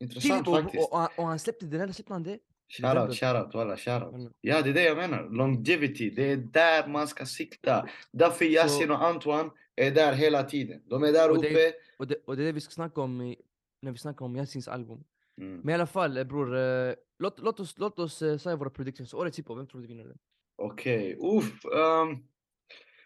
intressant 0.00 0.48
och, 0.48 0.54
faktiskt. 0.56 0.88
och, 0.92 1.02
och, 1.02 1.18
och 1.18 1.26
han 1.26 1.38
släppte, 1.38 1.66
den 1.66 1.80
här 1.80 1.92
släppte 1.92 2.12
han 2.12 2.22
det? 2.22 2.38
Shoutout, 2.68 3.16
shoutout, 3.16 3.54
walla 3.54 3.76
shoutout. 3.76 4.32
Ja, 4.40 4.62
det 4.62 4.70
är 4.70 4.74
det 4.74 4.84
jag 4.84 4.96
menar. 4.96 5.28
Longevity, 5.30 6.10
det 6.10 6.30
är 6.32 6.36
där 6.36 6.88
man 6.88 7.08
ska 7.08 7.26
sikta. 7.26 7.88
Därför 8.12 8.44
Yasin 8.44 8.90
och 8.90 9.04
Antoine 9.04 9.50
är 9.76 9.90
där 9.90 10.12
hela 10.12 10.42
tiden. 10.42 10.82
De 10.84 11.02
är 11.02 11.12
där 11.12 11.30
Och 11.30 11.42
det- 11.42 11.50
uppe. 11.50 11.72
Och 11.98 12.06
det, 12.06 12.16
och 12.26 12.36
det 12.36 12.42
är 12.42 12.46
det 12.46 12.52
vi 12.52 12.60
ska 12.60 12.70
snacka 12.70 13.00
om 13.00 13.20
i, 13.20 13.36
när 13.82 13.92
vi 13.92 13.98
snackar 13.98 14.24
om 14.26 14.36
Yasins 14.36 14.68
album. 14.68 15.04
Mm. 15.40 15.60
Men 15.60 15.70
i 15.70 15.74
alla 15.74 15.86
fall 15.86 16.16
eh, 16.16 16.24
bror, 16.24 16.56
eh, 16.56 16.94
låt, 17.18 17.38
låt 17.40 17.60
oss, 17.60 17.78
låt 17.78 17.98
oss 17.98 18.22
eh, 18.22 18.38
säga 18.38 18.56
våra 18.56 18.70
predictions. 18.70 19.14
Årets 19.14 19.38
hiphop, 19.38 19.58
vem 19.58 19.66
tror 19.66 19.80
du 19.80 19.86
vinner 19.86 20.04
det? 20.04 20.16
Okej, 20.56 21.16
uff. 21.20 21.64
Um, 21.64 22.26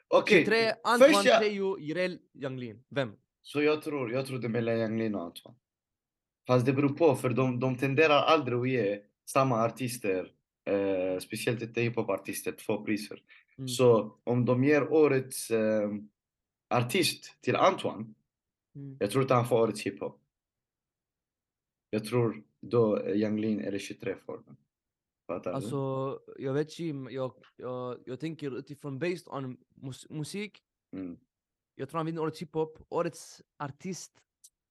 Okej, 0.08 0.44
23, 0.44 0.72
Antoine, 0.84 1.14
först 1.14 1.26
jag, 1.26 1.44
Jireel, 1.80 2.18
Younglin. 2.34 2.84
Vem? 2.88 3.16
Så 3.42 3.62
jag 3.62 3.82
tror, 3.82 4.12
jag 4.12 4.26
tror 4.26 4.38
det 4.38 4.46
är 4.46 4.48
mellan 4.48 4.78
Yang 4.78 4.98
Lin 4.98 5.14
och 5.14 5.22
Antoine. 5.22 5.56
Fast 6.46 6.66
det 6.66 6.72
beror 6.72 6.88
på, 6.88 7.16
för 7.16 7.30
de, 7.30 7.60
de 7.60 7.76
tenderar 7.76 8.22
aldrig 8.22 8.58
att 8.58 8.68
ge 8.68 9.02
samma 9.24 9.64
artister, 9.64 10.32
eh, 10.64 11.18
speciellt 11.18 11.62
inte 11.62 11.80
hiphop-artister, 11.80 12.52
två 12.52 12.84
priser. 12.84 13.22
Mm. 13.58 13.68
Så 13.68 14.18
om 14.24 14.44
de 14.44 14.64
ger 14.64 14.92
årets 14.92 15.50
eh, 15.50 15.90
artist 16.70 17.36
till 17.40 17.56
Antoine, 17.56 18.14
Mm. 18.74 18.96
jag 19.00 19.10
tror 19.10 19.22
inte 19.22 19.34
han 19.34 19.48
får 19.48 19.60
årets 19.60 19.82
hiphop. 19.82 20.20
Jag 21.90 22.04
tror 22.04 22.42
då 22.60 23.08
Yang 23.08 23.40
Lin 23.40 23.60
eller 23.60 23.78
23 23.78 24.16
får 24.16 24.42
den. 24.46 24.56
Fattar? 25.26 25.52
Alltså, 25.52 26.20
jag 26.38 26.52
vet 26.52 26.78
men 26.78 27.14
jag, 27.14 27.32
jag, 27.56 27.98
jag 28.06 28.20
tänker 28.20 28.58
utifrån 28.58 28.98
based 28.98 29.28
on 29.28 29.56
mus, 29.74 30.10
musik. 30.10 30.62
Mm. 30.92 31.18
Jag 31.74 31.88
tror 31.88 31.98
han 31.98 32.06
vinner 32.06 32.22
årets 32.22 32.42
hiphop. 32.42 32.78
Årets 32.88 33.42
artist. 33.58 34.12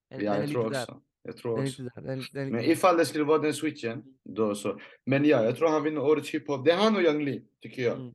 Den, 0.10 0.22
Ja, 0.24 0.34
den 0.34 0.42
jag 0.42 0.50
tror 0.50 0.68
också. 0.68 1.02
Jag 1.22 1.38
tror 1.38 1.62
också. 1.62 1.84
Den, 1.84 2.24
den 2.34 2.50
Men 2.50 2.64
ifall 2.64 2.98
det 2.98 3.06
skulle 3.06 3.24
vara 3.24 3.38
den 3.38 3.54
switchen, 3.54 4.20
då 4.24 4.56
så. 4.56 4.80
Men 5.06 5.26
ja, 5.26 5.44
jag 5.44 5.58
tror 5.58 5.70
han 5.70 5.84
vinner 5.84 6.02
årets 6.02 6.30
hiphop. 6.30 6.66
Det 6.66 6.72
är 6.72 6.78
han 6.78 6.96
och 6.96 7.02
Yang 7.02 7.24
Lin, 7.24 7.48
tycker 7.60 7.82
jag. 7.82 7.98
Mm. 7.98 8.14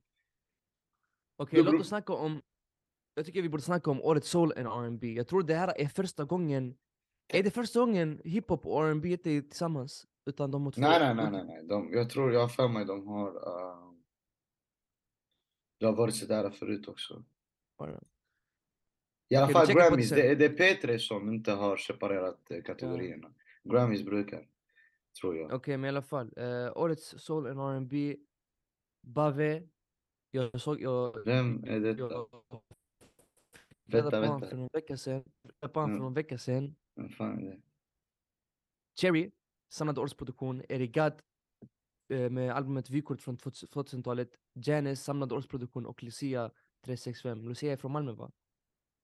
Okej, 1.37 1.63
Då 1.63 1.71
låt 1.71 1.81
oss 1.81 1.89
snacka 1.89 2.13
om... 2.13 2.43
Jag 3.15 3.27
tycker 3.27 3.43
vi 3.43 3.49
borde 3.49 3.63
snacka 3.63 3.91
om 3.91 4.01
årets 4.03 4.29
soul 4.29 4.53
and 4.57 4.67
R&B. 4.67 5.13
Jag 5.13 5.29
tror 5.29 5.43
det 5.43 5.55
här 5.55 5.81
är 5.81 5.87
första 5.87 6.25
gången... 6.25 6.77
Är 7.29 7.43
det 7.43 7.51
första 7.51 7.81
gången 7.81 8.21
hiphop 8.25 8.67
och 8.67 8.85
R&B 8.85 9.09
inte 9.09 9.31
är 9.31 9.41
tillsammans? 9.41 10.07
Utan 10.27 10.51
de 10.51 10.65
har 10.65 10.73
två... 10.73 10.81
Nej, 10.81 11.01
nej, 11.01 11.15
nej, 11.15 11.31
nej. 11.31 11.45
nej. 11.45 11.65
De, 11.65 11.93
jag 11.93 12.11
tror, 12.11 12.33
jag 12.33 12.41
har 12.41 12.49
för 12.49 12.69
mig 12.69 12.85
de 12.85 13.07
har... 13.07 13.29
Uh, 13.29 13.95
det 15.81 15.87
har 15.87 15.93
varit 15.93 16.15
sådär 16.15 16.51
förut 16.51 16.89
också. 16.89 17.25
nej. 17.81 17.99
I 19.29 19.37
alla 19.37 19.49
fall 19.49 19.67
Grammys, 19.67 20.11
det, 20.11 20.35
det 20.35 20.45
är 20.45 20.77
P3 20.77 20.99
som 20.99 21.33
inte 21.33 21.53
har 21.53 21.77
separerat 21.77 22.51
eh, 22.51 22.63
kategorierna. 22.63 23.35
Grammys 23.65 24.03
brukar, 24.03 24.49
tror 25.21 25.37
jag. 25.37 25.53
Okej, 25.53 25.77
men 25.77 25.85
i 25.85 25.89
alla 25.89 26.03
fall. 26.03 26.33
Eh, 26.37 26.73
årets 26.77 27.15
soul 27.19 27.47
and 27.47 27.61
R&B. 27.61 28.17
Bave. 29.03 29.63
Jag 30.31 30.61
såg... 30.61 30.81
Jag, 30.81 31.25
Vem 31.25 31.65
är 31.65 31.81
detta? 31.81 32.01
Jag, 32.01 32.29
Vänta, 33.87 34.21
vänta. 34.21 34.47
för 34.49 34.57
någon 34.57 34.69
vecka 34.73 34.97
sedan. 34.97 35.25
Jag 35.61 35.73
på 35.73 35.81
honom 35.81 35.91
för 35.91 35.95
Mm. 35.97 36.03
någon 36.05 36.15
vecka 36.15 36.39
sedan. 36.39 36.75
Vem 36.97 37.09
fan 37.09 37.39
är 37.47 37.51
det? 37.51 37.61
Cherry, 39.01 39.31
samlad 39.69 39.99
årsproduktion. 39.99 40.63
Eric 40.69 40.93
Gadd 40.93 41.23
eh, 42.09 42.31
med 42.31 42.53
albumet 42.57 42.91
Vykort 42.91 43.21
från 43.21 43.37
2000 43.37 43.69
2000-talet. 43.69 44.31
Janis, 44.55 45.03
samlad 45.03 45.33
årsproduktion. 45.33 45.87
Och 45.87 46.03
Lucia 46.03 46.51
365. 46.85 47.49
Lucia 47.49 47.73
är 47.73 47.77
från 47.77 47.93
Malmö 47.93 48.13
va? 48.13 48.31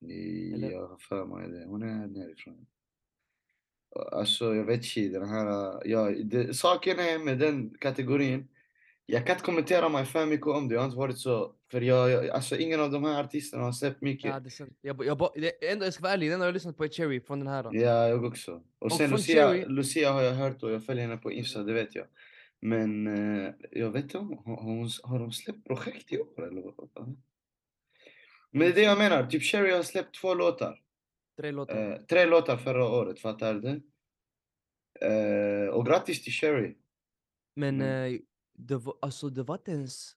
Eller? 0.05 0.71
Jag 0.71 0.89
har 0.89 0.97
för 0.97 1.25
mig 1.25 1.49
det. 1.51 1.65
Hon 1.67 1.83
är 1.83 2.07
nerifrån. 2.07 2.67
Alltså 4.13 4.55
jag 4.55 4.65
vet 4.65 4.97
inte, 4.97 5.19
den 5.19 5.29
här... 5.29 5.83
Ja, 5.85 6.11
det, 6.25 6.55
saken 6.57 6.99
är 6.99 7.19
med 7.19 7.39
den 7.39 7.71
kategorin. 7.81 8.49
Jag 9.07 9.27
kan 9.27 9.35
inte 9.37 9.45
kommentera 9.45 9.89
mig 9.89 10.05
för 10.05 10.27
mycket 10.27 10.47
om 10.47 10.69
det. 10.69 10.75
Jag 10.75 10.81
har 10.81 10.87
inte 10.87 10.99
varit 10.99 11.19
så... 11.19 11.55
För 11.71 11.81
jag, 11.81 12.11
jag, 12.11 12.29
alltså 12.29 12.57
ingen 12.57 12.81
av 12.81 12.91
de 12.91 13.05
här 13.05 13.25
artisterna 13.25 13.63
har 13.65 13.73
släppt 13.73 14.01
mycket. 14.03 14.31
Ja, 14.31 14.41
det 14.41 14.61
är. 14.61 14.69
Jag, 14.81 15.05
jag, 15.07 15.31
det 15.35 15.71
enda 15.73 15.85
jag 15.85 15.95
ska 15.95 16.03
vara 16.03 16.13
ärlig, 16.13 16.31
det 16.31 16.35
enda 16.35 16.47
jag 16.47 16.49
har 16.49 16.55
lyssnat 16.55 16.77
på 16.77 16.85
är 16.85 16.89
Cherry 16.89 17.21
från 17.21 17.39
den 17.39 17.49
här. 17.49 17.63
då. 17.63 17.71
Ja, 17.73 18.09
jag 18.09 18.25
också. 18.25 18.53
Och, 18.53 18.63
Och 18.79 18.93
sen 18.93 19.11
Lucia, 19.11 19.49
Cherry- 19.53 19.69
Lucia 19.69 20.13
har 20.13 20.23
jag 20.23 20.33
hört 20.35 20.63
och 20.63 20.71
jag 20.73 20.85
följer 20.85 21.05
henne 21.07 21.17
på 21.17 21.33
Insta, 21.33 21.63
det 21.63 21.73
vet 21.73 21.95
jag. 21.95 22.07
Men 22.61 23.07
eh, 23.07 23.51
jag 23.71 23.91
vet 23.91 24.03
inte, 24.03 24.19
har, 24.19 24.57
har, 24.57 25.09
har 25.09 25.19
de 25.19 25.33
släppt 25.33 25.67
projekt 25.67 26.13
i 26.13 26.19
år 26.19 26.47
eller 26.49 26.63
vad? 26.63 27.17
Men 28.51 28.61
det 28.61 28.67
är 28.67 28.75
det 28.75 28.83
jag 28.83 28.99
menar, 28.99 29.27
typ 29.27 29.43
Cherry 29.43 29.71
har 29.73 29.83
släppt 29.83 30.15
två 30.21 30.35
låtar. 30.35 30.81
Tre 31.41 31.51
låtar. 31.51 31.93
Eh, 31.93 31.97
tre 31.99 32.27
låtar 32.27 32.57
förra 32.57 32.85
året, 32.89 33.21
fattar 33.21 33.55
du? 33.55 33.83
Eh, 35.07 35.69
och 35.69 35.87
grattis 35.87 36.23
till 36.23 36.33
Cherry. 36.33 36.77
Men 37.57 37.81
mm. 37.81 38.15
eh, 38.15 38.21
det 38.59 38.77
var, 38.77 38.99
alltså 39.03 39.29
det 39.29 39.43
var 39.43 39.55
inte 39.55 39.71
ens... 39.71 40.17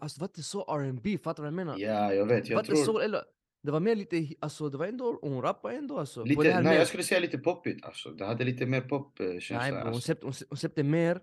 Alltså 0.00 0.18
det 0.18 0.20
var 0.20 0.28
inte 0.28 0.42
så 0.42 0.76
R&B, 0.80 1.18
fattar 1.18 1.42
du 1.42 1.50
vad 1.50 1.60
jag 1.60 1.66
menar? 1.66 1.78
Ja, 1.78 2.14
jag 2.14 2.26
vet. 2.26 2.44
det 2.44 2.54
var 2.54 2.62
Jag 2.62 2.64
inte 2.70 2.76
så, 2.76 2.84
tror 2.84 3.02
eller, 3.02 3.22
det 3.62 3.70
var 3.70 3.80
mer 3.80 3.96
lite, 3.96 4.34
alltså 4.40 4.68
det 4.68 4.78
var 4.78 4.86
ändå, 4.86 5.18
hon 5.22 5.42
rappade 5.42 5.76
ändå 5.76 5.98
alltså. 5.98 6.24
lite, 6.24 6.42
nej 6.42 6.64
mer- 6.64 6.74
jag 6.74 6.88
skulle 6.88 7.02
säga 7.02 7.20
lite 7.20 7.38
poppigt 7.38 7.84
alltså. 7.84 8.10
Det 8.10 8.24
hade 8.24 8.44
lite 8.44 8.66
mer 8.66 8.80
Nej 8.80 8.88
popkänsla. 8.88 9.70
bro, 9.70 9.78
hon 9.78 9.86
Alltså. 9.86 10.00
släppte, 10.00 10.26
hon 10.26 10.32
släppte- 10.32 10.50
hon 10.50 10.58
släppte 10.58 10.82
mer. 10.82 11.20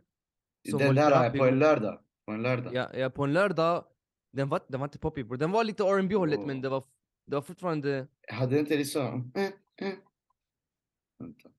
Den 0.64 0.96
där 0.96 1.38
på 1.38 1.46
en 1.46 1.60
lördag. 1.60 2.00
På 2.26 2.32
en 2.32 2.42
lördag. 2.42 2.74
Ja, 2.74 2.94
ja, 2.94 3.10
på 3.10 3.24
en 3.24 3.34
lördag, 3.34 3.86
den 4.36 4.50
var, 4.50 4.62
den 4.68 4.80
var 4.80 4.88
inte 4.88 5.00
poppig 5.00 5.28
bro. 5.28 5.38
Den 5.38 5.52
var 5.52 5.64
lite 5.64 5.84
R&B 5.84 6.16
hållet 6.16 6.40
Åh. 6.40 6.48
men 6.48 6.62
det 6.62 6.70
var, 6.70 6.84
det 7.26 7.36
var 7.36 7.42
fortfarande... 7.42 8.08
Hade 8.28 8.60
inte 8.60 8.76
det 8.78 8.86
så? 8.86 9.00
Eh. 9.36 9.94
Vänta. 11.20 11.50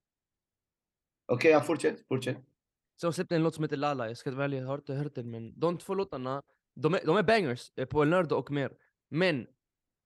Okej, 1.27 1.51
ja, 1.51 1.61
fortsätt. 1.61 2.07
Fortsätt. 2.09 2.37
Hon 3.03 3.13
släppte 3.13 3.37
en 3.37 3.43
låt 3.43 3.55
som 3.55 3.65
heter 3.65 3.77
Lala, 3.77 4.09
jag 4.09 4.17
ska 4.17 4.31
vara 4.31 4.45
ärlig, 4.45 4.59
jag 4.63 4.67
har 4.67 4.79
inte 4.79 4.95
hört 4.95 5.15
den 5.15 5.31
men 5.31 5.61
de 5.61 5.79
två 5.79 5.95
låtarna, 5.95 6.43
de 6.75 6.95
är, 6.95 7.01
de 7.07 7.17
är 7.17 7.23
bangers 7.23 7.73
eh, 7.77 7.85
på 7.87 8.03
en 8.03 8.11
lördag 8.11 8.39
och 8.39 8.51
mer. 8.51 8.73
Men 9.09 9.47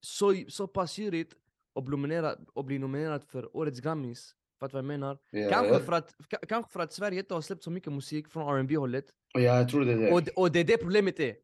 så, 0.01 0.35
så 0.47 0.67
pass 0.67 0.97
gyrigt 0.97 1.33
att 1.75 1.83
bli 1.83 1.91
nominerad, 1.91 2.49
att 2.55 2.65
bli 2.65 2.79
nominerad 2.79 3.23
för 3.23 3.57
årets 3.57 3.79
Grammys, 3.79 4.35
fattar 4.59 4.73
vad 4.73 4.79
jag 4.79 4.85
menar? 4.87 5.17
Ja, 5.31 5.49
Kanske, 5.49 5.73
jag, 5.73 5.81
för 5.85 5.93
att, 5.93 6.15
ka- 6.17 6.45
kanske 6.47 6.71
för 6.71 6.79
att 6.79 6.93
Sverige 6.93 7.19
inte 7.19 7.33
har 7.33 7.41
släppt 7.41 7.63
så 7.63 7.71
mycket 7.71 7.93
musik 7.93 8.27
från 8.29 8.57
R&B 8.57 8.75
hållet 8.75 9.05
ja, 9.33 9.39
jag 9.41 9.69
tror 9.69 9.85
det 9.85 9.91
är 9.93 9.97
det. 9.97 10.11
och, 10.11 10.43
och 10.43 10.51
det 10.51 10.59
är 10.59 10.63
det 10.63 10.77
problemet 10.77 11.19
är. 11.19 11.35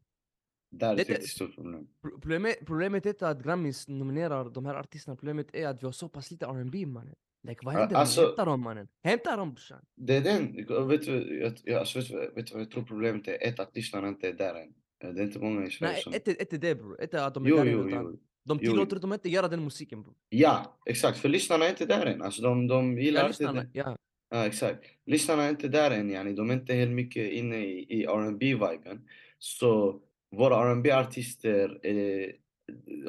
Där 0.70 0.92
är 0.92 0.96
det- 0.96 1.02
ett 1.02 1.08
riktigt 1.08 1.28
stort 1.30 1.54
problem. 1.54 1.86
Pro- 2.02 2.10
Problemet, 2.20 2.56
problemet 2.66 3.06
är 3.06 3.10
inte 3.10 3.28
att 3.28 3.42
Grammys 3.42 3.88
nominerar 3.88 4.44
de 4.50 4.66
här 4.66 4.74
artisterna, 4.74 5.16
problemet 5.16 5.46
är 5.54 5.68
att 5.68 5.82
vi 5.82 5.86
har 5.86 5.92
så 5.92 6.08
pass 6.08 6.30
lite 6.30 6.46
R&B 6.46 6.86
mannen. 6.86 7.14
Like, 7.48 7.60
vad 7.64 7.74
händer? 7.74 7.96
alltså- 7.96 8.20
Hämta 8.26 8.44
dem 8.44 8.60
mannen! 8.60 8.88
Hämta 9.04 9.36
dem 9.36 9.54
brorsan! 9.54 9.78
Det 9.96 10.16
är 10.16 10.20
den, 10.20 10.56
vet 10.88 11.02
du, 11.06 11.52
jag, 11.64 11.78
alltså, 11.78 11.98
vet, 11.98 12.36
vet 12.36 12.52
vad 12.52 12.60
jag 12.60 12.70
tror 12.70 12.82
problemet 12.82 13.28
är? 13.28 13.48
Ett, 13.48 13.60
att 13.60 13.76
lyssnarna 13.76 14.08
inte 14.08 14.28
är 14.28 14.32
där 14.32 14.54
än. 14.54 14.74
Det 15.14 15.20
är 15.20 15.24
inte 15.24 15.38
många 15.38 15.66
i 15.66 15.70
Sverige 15.70 15.92
Nej, 15.92 16.02
som... 16.02 16.12
ett 16.12 16.28
är 16.28 16.42
ett 16.42 16.52
är 16.52 16.58
det 16.58 16.74
bror, 16.74 17.00
ett 17.02 17.14
är 17.14 17.26
att 17.26 17.34
de 17.34 17.44
är 17.46 17.50
Jo, 17.50 17.56
där 17.56 17.64
jo, 17.64 17.88
utan 17.88 18.02
jo. 18.04 18.18
de 18.44 18.58
jo. 18.62 18.70
tillåter 18.70 18.98
dem 19.00 19.12
inte 19.12 19.28
göra 19.28 19.48
den 19.48 19.64
musiken 19.64 20.02
bror. 20.02 20.14
Ja, 20.28 20.78
exakt. 20.86 21.18
För 21.18 21.28
lyssnarna 21.28 21.64
är 21.64 21.70
inte 21.70 21.86
där 21.86 22.06
än. 22.06 22.22
Alltså 22.22 22.42
de, 22.42 22.66
de 22.66 22.98
gillar 22.98 23.20
Ja, 23.20 23.26
inte 23.28 23.52
det. 23.52 23.70
ja. 23.72 23.96
Ja, 24.30 24.46
exakt. 24.46 24.84
Lyssnarna 25.06 25.42
är 25.44 25.50
inte 25.50 25.68
där 25.68 25.90
än, 25.90 26.10
yani. 26.10 26.32
De 26.32 26.50
är 26.50 26.54
inte 26.54 26.74
helt 26.74 26.90
mycket 26.90 27.30
inne 27.32 27.56
i, 27.56 27.86
i 28.00 28.04
R&B-viben. 28.04 29.08
Så 29.38 30.00
våra 30.30 30.74
rb 30.74 30.86
artister 30.86 31.80
eh, 31.82 32.30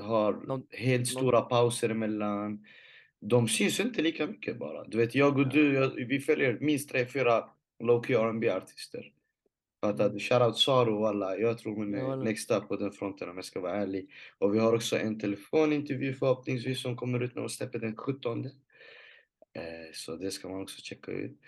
har 0.04 0.34
De- 0.48 0.68
helt 0.72 1.08
stora 1.08 1.42
pauser 1.42 1.90
emellan. 1.90 2.66
De 3.22 3.48
syns 3.48 3.80
inte 3.80 4.02
lika 4.02 4.28
mycket 4.28 4.58
bara. 4.60 4.84
Du 4.84 4.98
vet, 4.98 5.16
jag 5.16 5.38
och 5.40 5.50
du, 5.50 5.74
jag, 5.74 5.90
vi 5.90 6.20
följer 6.20 6.58
minst 6.62 6.90
tre, 6.90 7.06
fyra 7.06 7.50
low-key 7.84 8.16
rb 8.18 8.44
artister 8.50 9.12
Fattar 9.82 10.04
Mm. 10.06 10.14
du? 10.18 10.20
Shoutout 10.20 10.58
Saro 10.58 11.00
walla. 11.02 11.38
Jag 11.38 11.58
tror 11.58 11.76
hon 11.76 11.94
är 11.96 12.28
up 12.58 12.68
på 12.68 12.76
den 12.76 12.92
fronten 12.92 13.30
om 13.30 13.36
jag 13.36 13.46
ska 13.46 13.60
vara 13.60 13.76
ärlig. 13.76 14.10
Och 14.38 14.56
vi 14.56 14.60
har 14.60 14.76
också 14.76 14.98
en 15.00 15.20
telefonintervju 15.20 16.14
förhoppningsvis 16.14 16.82
som 16.82 16.96
kommer 16.98 17.24
ut 17.24 17.36
när 17.36 17.42
de 17.42 17.50
släpper 17.50 17.80
den 17.80 17.96
17. 17.96 18.46
Eh, 18.46 18.52
så 19.94 20.16
det 20.16 20.32
ska 20.32 20.50
man 20.50 20.62
också 20.62 20.82
checka 20.82 21.12
ut. 21.12 21.40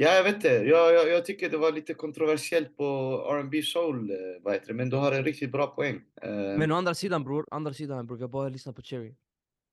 Ja, 0.00 0.14
jag 0.14 0.24
vet 0.24 0.34
inte. 0.34 0.48
Jag, 0.48 0.94
jag, 0.94 1.08
jag 1.08 1.24
tycker 1.24 1.50
det 1.50 1.56
var 1.58 1.72
lite 1.72 1.94
kontroversiellt 1.94 2.76
på 2.76 2.84
R&B 3.32 3.62
soul, 3.62 4.10
eh, 4.10 4.16
vad 4.42 4.54
heter 4.54 4.66
det? 4.66 4.74
men 4.74 4.90
du 4.90 4.96
har 4.96 5.12
en 5.12 5.24
riktigt 5.24 5.52
bra 5.52 5.66
poäng. 5.66 6.00
Eh, 6.22 6.30
Men 6.30 6.72
å 6.72 6.74
andra 6.74 6.94
sidan 6.94 7.24
bror, 7.24 7.46
andra 7.50 7.74
sidan 7.74 8.06
bror, 8.06 8.18
har 8.18 8.28
bara 8.28 8.48
lyssnat 8.48 8.76
på 8.76 8.82
Cherry. 8.82 9.14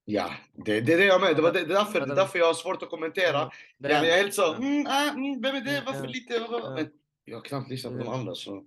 Ja, 0.06 0.30
det, 0.66 0.82
det 0.82 0.94
är 0.94 0.98
det 0.98 1.06
jag 1.06 1.22
menar. 1.22 1.34
Det, 1.34 1.42
var 1.42 1.54
det, 1.54 1.60
det, 1.66 1.74
är 1.74 1.78
därför, 1.78 2.08
det 2.08 2.16
därför 2.16 2.40
jag 2.40 2.46
har 2.46 2.54
svårt 2.54 2.84
att 2.84 2.90
kommentera. 2.90 3.32
Ja, 3.34 3.52
det 3.78 3.88
är- 3.92 4.04
jag 4.04 4.14
är 4.14 4.18
helt 4.18 4.34
så, 4.34 4.54
mm, 4.54 4.86
ah, 4.88 5.10
mm, 5.10 5.42
vem 5.42 5.56
är 5.56 5.62
det, 5.62 5.74
Ja, 5.74 5.82
varför 5.86 6.08
lite? 6.08 6.40
Men 6.76 6.88
jag 7.26 7.38
har 7.38 7.42
knappt 7.44 7.70
lyssnat 7.70 7.94
på 7.94 8.00
de 8.00 8.08
andra 8.08 8.36
så. 8.36 8.66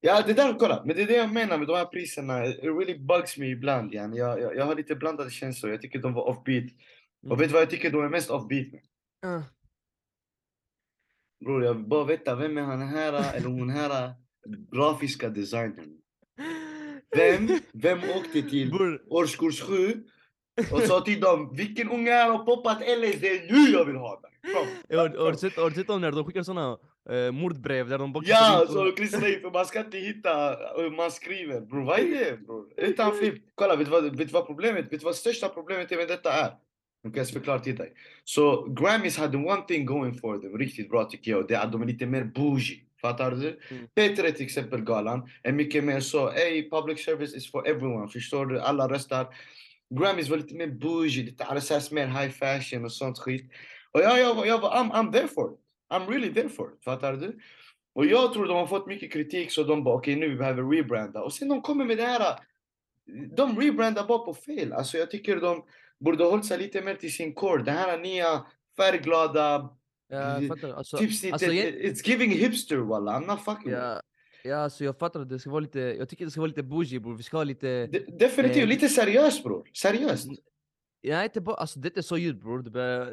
Ja, 0.00 0.22
det 0.26 0.32
där, 0.32 0.54
kolla. 0.58 0.82
Men 0.86 0.96
det 0.96 1.02
är 1.02 1.06
det 1.06 1.16
jag 1.16 1.32
menar 1.32 1.58
med 1.58 1.66
de 1.66 1.76
här 1.76 1.84
priserna. 1.84 2.46
It 2.46 2.58
really 2.62 2.98
bugs 2.98 3.38
me 3.38 3.46
ibland. 3.46 3.94
Yani. 3.94 4.18
Jag, 4.18 4.40
jag, 4.40 4.56
jag 4.56 4.64
har 4.64 4.74
lite 4.74 4.94
blandade 4.94 5.30
känslor. 5.30 5.72
Jag 5.72 5.82
tycker 5.82 5.98
de 5.98 6.14
var 6.14 6.22
offbeat. 6.28 6.64
Mm. 6.64 7.32
Och 7.32 7.40
vet 7.40 7.48
du 7.48 7.52
vad 7.52 7.62
jag 7.62 7.70
tycker 7.70 7.90
de 7.90 8.04
är 8.04 8.08
mest 8.08 8.30
offbeat 8.30 8.66
med? 8.72 8.80
Bror, 11.44 11.64
jag 11.64 11.74
vill 11.74 11.84
bara 11.84 12.04
veta 12.04 12.34
vem 12.34 12.58
är 12.58 12.62
han 12.62 12.82
här 12.82 13.36
eller 13.36 13.46
hon 13.48 13.70
här 13.70 14.12
grafiska 14.72 15.28
designern? 15.28 15.94
Vem, 17.16 17.48
vem 17.72 17.98
åkte 18.16 18.42
till 18.42 18.98
årskurs 19.10 19.60
7 19.62 20.04
och 20.72 20.82
sa 20.82 21.00
till 21.00 21.20
dem 21.20 21.50
vilken 21.56 21.90
unge 21.90 22.10
här 22.10 22.30
har 22.30 22.38
poppat 22.38 22.78
LSD 22.80 23.22
nu 23.50 23.70
jag 23.72 23.84
vill 23.84 23.96
ha 23.96 24.20
den? 24.20 24.52
Kom. 24.54 24.66
har 24.98 25.30
du 25.70 25.74
sett- 25.74 25.86
dem 25.86 26.00
när 26.00 26.12
de 26.12 26.24
skickar 26.24 26.42
såna 26.42 26.78
eh, 27.10 27.32
mordbrev 27.32 27.88
där 27.88 27.98
de 27.98 28.12
bara 28.12 28.24
Ja, 28.26 28.64
så 28.68 28.92
klistrar 28.92 29.34
in 29.34 29.40
för 29.40 29.50
man 29.50 29.66
ska 29.66 29.80
inte 29.80 29.98
hitta 29.98 30.56
hur 30.76 30.90
man 30.96 31.10
skriver. 31.10 31.60
Bror 31.60 31.84
vad 31.84 31.98
är 31.98 32.04
det 32.04 32.36
bror? 32.46 32.66
Utan 32.76 33.14
flipp. 33.16 33.34
Kolla, 33.54 33.76
vet 33.76 33.86
du 33.86 33.90
vad, 33.90 34.16
vet 34.16 34.32
vad 34.32 34.46
problemet 34.46 34.92
Vet 34.92 35.02
vad 35.02 35.14
största 35.16 35.48
problemet 35.48 35.90
med 35.90 36.08
detta 36.08 36.32
är? 36.32 36.50
Nu 37.02 37.10
kan 37.10 37.18
jag 37.18 37.28
förklara 37.28 37.58
till 37.58 37.76
dig. 37.76 37.92
Så 38.24 38.64
Grammys 38.64 39.18
hade 39.18 39.36
one 39.36 39.62
thing 39.68 39.86
going 39.86 40.18
for 40.18 40.38
them, 40.38 40.58
riktigt 40.58 40.90
bra 40.90 41.04
tycker 41.04 41.30
jag. 41.30 41.48
Det 41.48 41.54
är 41.54 41.60
att 41.60 41.72
de 41.72 41.82
är 41.82 41.86
lite 41.86 42.06
mer 42.06 42.24
bougie. 42.24 42.80
Fattar 43.00 43.30
du? 43.30 43.60
Mm. 43.70 43.86
P3 43.96 44.32
till 44.32 44.44
exempel 44.44 44.80
galan 44.80 45.30
är 45.42 45.52
mycket 45.52 45.84
mer 45.84 46.00
så, 46.00 46.30
ey 46.30 46.70
public 46.70 47.04
service 47.04 47.34
is 47.34 47.50
for 47.50 47.68
everyone. 47.68 48.08
Förstår 48.08 48.46
du? 48.46 48.60
Alla 48.60 48.88
röstar. 48.88 49.26
Grammys 49.90 50.28
var 50.28 50.36
lite 50.36 50.54
mer 50.54 50.66
bougie, 50.66 51.24
lite 51.24 51.44
RSS 51.44 51.90
mer 51.90 52.06
high 52.06 52.30
fashion 52.30 52.84
och 52.84 52.92
sånt 52.92 53.18
skit. 53.18 53.50
Och 53.92 54.00
jag, 54.00 54.20
jag, 54.20 54.46
jag 54.46 54.60
var, 54.60 54.70
I'm, 54.70 54.90
I'm 54.90 55.12
there 55.12 55.28
for 55.28 55.52
it. 55.52 55.58
I'm 55.92 56.10
really 56.10 56.34
there 56.34 56.48
for 56.48 56.72
it. 56.72 56.84
Fattar 56.84 57.12
du? 57.12 57.38
Och 57.92 58.06
jag 58.06 58.32
tror 58.32 58.46
de 58.46 58.56
har 58.56 58.66
fått 58.66 58.86
mycket 58.86 59.12
kritik 59.12 59.52
så 59.52 59.62
de 59.62 59.84
bara 59.84 59.94
okej 59.94 60.16
nu 60.16 60.28
vi 60.28 60.36
behöver 60.36 60.62
rebranda. 60.62 61.22
Och 61.22 61.32
sen 61.32 61.48
de 61.48 61.62
kommer 61.62 61.84
med 61.84 61.96
det 61.96 62.02
här. 62.02 62.38
De 63.36 63.60
rebrandar 63.60 64.06
bara 64.06 64.18
på 64.18 64.34
fel. 64.34 64.72
Alltså 64.72 64.98
jag 64.98 65.10
tycker 65.10 65.36
de 65.36 65.64
borde 66.00 66.24
hållit 66.24 66.46
sig 66.46 66.58
lite 66.58 66.82
mer 66.82 66.94
till 66.94 67.12
sin 67.12 67.34
core. 67.34 67.62
Det 67.62 67.70
här 67.70 67.98
nya 67.98 68.46
färgglada, 68.76 69.70
Ja, 70.10 70.40
jag 70.40 70.48
fattar. 70.48 70.72
Alltså, 70.74 70.96
tipsigt. 70.96 71.32
alltså, 71.32 71.52
jag- 71.52 71.74
it's 71.74 72.08
giving 72.08 72.30
hipster 72.30 72.76
walla. 72.76 73.12
I'm 73.20 73.26
not 73.26 73.40
fucking 73.44 73.64
with 73.70 73.78
ja, 73.78 74.00
ja, 74.44 74.56
alltså 74.56 74.84
jag 74.84 74.98
fattar 74.98 75.20
att 75.20 75.28
det 75.28 75.38
ska 75.38 75.50
vara 75.50 75.60
lite, 75.60 75.80
jag 75.80 76.08
tycker 76.08 76.24
det 76.24 76.30
ska 76.30 76.40
vara 76.40 76.48
lite 76.48 76.62
bougie 76.62 77.00
bror, 77.00 77.16
vi 77.16 77.22
ska 77.22 77.36
ha 77.36 77.44
lite, 77.44 77.86
De- 77.86 77.98
Definitivt, 78.18 78.62
Eh, 78.62 78.68
lite 78.68 78.88
seriöst 78.88 79.42
bror. 79.44 79.68
Seriöst. 79.74 80.26
ja 81.00 81.24
inte 81.24 81.40
bara, 81.40 81.56
alltså 81.56 81.80
det 81.80 81.86
är 81.88 81.90
inte 81.90 82.02
så 82.02 82.16
ljud 82.18 82.38
bror. 82.38 82.62
Bara... 82.62 83.08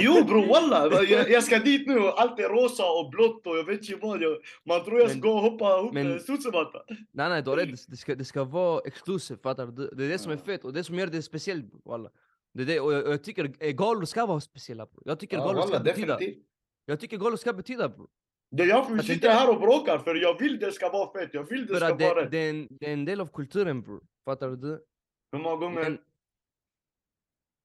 Jo 0.00 0.24
bror 0.26 0.46
walla, 0.46 1.02
jag, 1.04 1.30
jag 1.30 1.44
ska 1.44 1.58
dit 1.58 1.88
nu 1.88 1.98
och 1.98 2.20
allt 2.20 2.38
är 2.40 2.48
rosa 2.48 2.82
och 2.90 3.10
blått 3.10 3.46
och 3.46 3.56
jag 3.58 3.64
vet 3.64 3.80
inte 3.90 4.06
vad. 4.06 4.22
Jag, 4.22 4.36
man 4.66 4.84
tror 4.84 4.98
jag 5.00 5.10
ska 5.10 5.18
Men- 5.18 5.20
gå 5.20 5.32
och 5.32 5.40
hoppa 5.42 5.78
ihop 5.78 5.94
men- 5.94 6.08
med 6.08 6.20
studsmatta. 6.22 6.78
Nej 7.12 7.28
nej, 7.28 7.42
då 7.42 7.52
är 7.52 7.56
det, 7.56 7.74
det, 7.88 7.96
ska, 7.96 8.14
det 8.14 8.24
ska 8.24 8.44
vara 8.44 8.80
exclusive, 8.84 9.40
fattar 9.42 9.66
du? 9.66 9.90
Det, 9.94 10.04
är 10.04 10.08
det 10.08 10.18
som 10.18 10.32
är 10.32 10.36
Ja. 10.36 10.42
fett 10.44 10.64
och 10.64 10.72
det 10.72 10.84
som 10.84 10.98
gör 10.98 11.06
det 11.06 11.22
speciellt 11.22 11.64
walla. 11.84 12.10
Det 12.54 12.64
det, 12.64 12.80
och 12.80 12.92
jag, 12.92 13.08
jag 13.08 13.24
tycker 13.24 13.72
galor 13.72 14.04
ska 14.04 14.26
vara 14.26 14.40
speciella 14.40 14.86
bror. 14.86 15.02
Jag 15.06 15.20
tycker 15.20 15.36
Ja, 15.36 15.46
galor 15.46 15.62
ska 15.62 15.80
betyda, 15.80 16.16
definitivt. 16.16 16.44
jag 16.84 17.00
tycker 17.00 17.16
galor 17.16 17.36
ska 17.36 17.52
betyda 17.52 17.88
bror. 17.88 18.08
Det 18.50 18.62
är 18.62 18.66
därför 18.66 18.90
vi 18.90 18.96
det 18.96 19.02
sitter 19.04 19.30
här 19.30 19.50
och 19.54 19.60
bråkar, 19.60 19.98
för 19.98 20.14
jag 20.14 20.38
vill 20.38 20.58
det 20.58 20.72
ska 20.72 20.88
vara 20.90 21.12
fett, 21.12 21.30
jag 21.34 21.44
vill 21.50 21.66
det 21.66 21.76
ska 21.76 21.86
att 21.94 22.00
vara 22.00 22.14
det, 22.14 22.22
rätt. 22.24 22.30
det, 22.30 22.38
är 22.38 22.50
en, 22.50 22.68
det 22.70 22.86
är 22.88 22.92
en 22.92 23.04
del 23.04 23.20
av 23.20 23.26
kulturen 23.26 23.82
bror, 23.82 24.02
fattar 24.24 24.50
du? 24.50 24.84
Hur 25.32 25.38
många 25.38 25.56
gånger 25.56 25.82
Men, 25.82 25.98